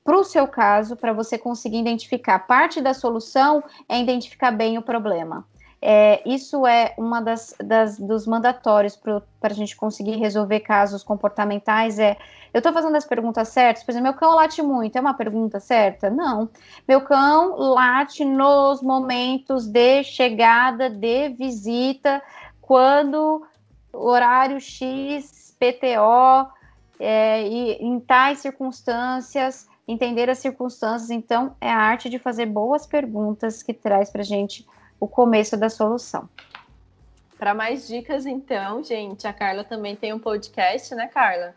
[0.03, 2.39] para o seu caso, para você conseguir identificar.
[2.39, 5.45] Parte da solução é identificar bem o problema.
[5.87, 11.99] É, isso é uma das, das dos mandatórios para a gente conseguir resolver casos comportamentais.
[11.99, 12.17] É,
[12.51, 13.83] eu estou fazendo as perguntas certas.
[13.83, 14.97] Por exemplo, meu cão late muito.
[14.97, 16.09] É uma pergunta certa?
[16.09, 16.49] Não.
[16.87, 22.19] Meu cão late nos momentos de chegada, de visita,
[22.59, 23.45] quando
[23.93, 26.51] horário X, PTO,
[26.99, 31.11] é, e em tais circunstâncias, entender as circunstâncias.
[31.11, 34.65] Então, é a arte de fazer boas perguntas que traz para a gente
[34.99, 36.29] o começo da solução.
[37.37, 41.53] Para mais dicas, então, gente, a Carla também tem um podcast, né, Carla?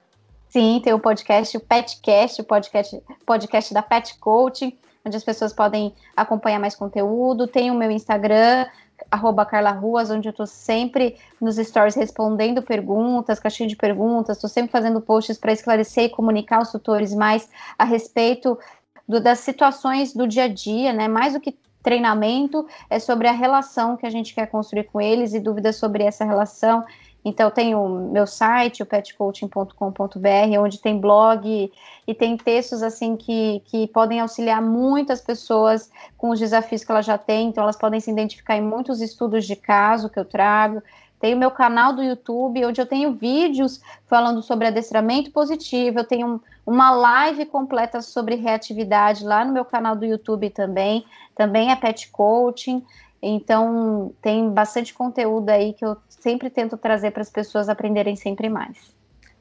[0.49, 5.53] Sim, tem o podcast, o Petcast, o podcast, podcast da Pet Coaching, onde as pessoas
[5.53, 7.47] podem acompanhar mais conteúdo.
[7.47, 8.67] Tem o meu Instagram,
[9.11, 14.51] arroba Carla Ruas, onde eu estou sempre nos stories respondendo perguntas, caixinha de perguntas, estou
[14.51, 18.59] sempre fazendo posts para esclarecer e comunicar aos tutores mais a respeito
[19.07, 21.09] do, das situações do dia a dia, né?
[21.09, 21.57] Mais do que
[21.89, 26.05] treinamento, é sobre a relação que a gente quer construir com eles e dúvidas sobre
[26.05, 26.85] essa relação.
[27.25, 31.73] Então, tem o meu site, o petcoaching.com.br, onde tem blog
[32.07, 37.07] e tem textos assim que, que podem auxiliar muitas pessoas com os desafios que elas
[37.07, 37.49] já têm.
[37.49, 40.83] Então, elas podem se identificar em muitos estudos de caso que eu trago.
[41.21, 45.99] Tem o meu canal do YouTube, onde eu tenho vídeos falando sobre adestramento positivo.
[45.99, 51.05] Eu tenho uma live completa sobre reatividade lá no meu canal do YouTube também.
[51.35, 52.85] Também é Pet Coaching.
[53.21, 58.49] Então, tem bastante conteúdo aí que eu sempre tento trazer para as pessoas aprenderem sempre
[58.49, 58.95] mais.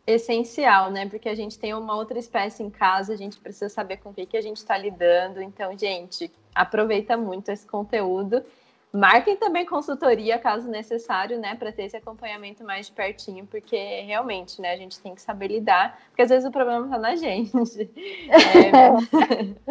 [0.07, 1.07] Essencial, né?
[1.07, 4.13] Porque a gente tem uma outra espécie em casa, a gente precisa saber com o
[4.13, 5.41] que, que a gente está lidando.
[5.41, 8.43] Então, gente, aproveita muito esse conteúdo.
[8.97, 14.59] Marquem também consultoria, caso necessário, né, para ter esse acompanhamento mais de pertinho, porque realmente,
[14.59, 17.91] né, a gente tem que saber lidar, porque às vezes o problema está na gente.
[18.27, 19.67] É...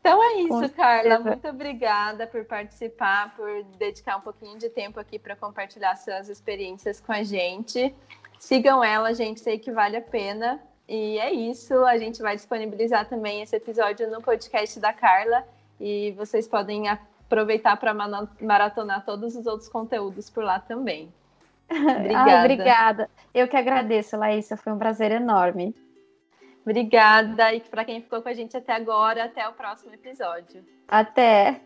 [0.00, 1.18] Então é isso, Carla.
[1.18, 7.00] Muito obrigada por participar, por dedicar um pouquinho de tempo aqui para compartilhar suas experiências
[7.00, 7.94] com a gente.
[8.38, 10.60] Sigam ela, gente, sei que vale a pena.
[10.88, 15.46] E é isso, a gente vai disponibilizar também esse episódio no podcast da Carla
[15.78, 16.88] e vocês podem
[17.30, 17.94] aproveitar para
[18.40, 21.14] maratonar todos os outros conteúdos por lá também.
[21.70, 22.32] Obrigada.
[22.32, 23.10] Ah, obrigada.
[23.32, 24.56] Eu que agradeço, Laísa.
[24.56, 25.72] Foi um prazer enorme.
[26.62, 27.54] Obrigada.
[27.54, 30.64] E para quem ficou com a gente até agora, até o próximo episódio.
[30.88, 31.60] Até.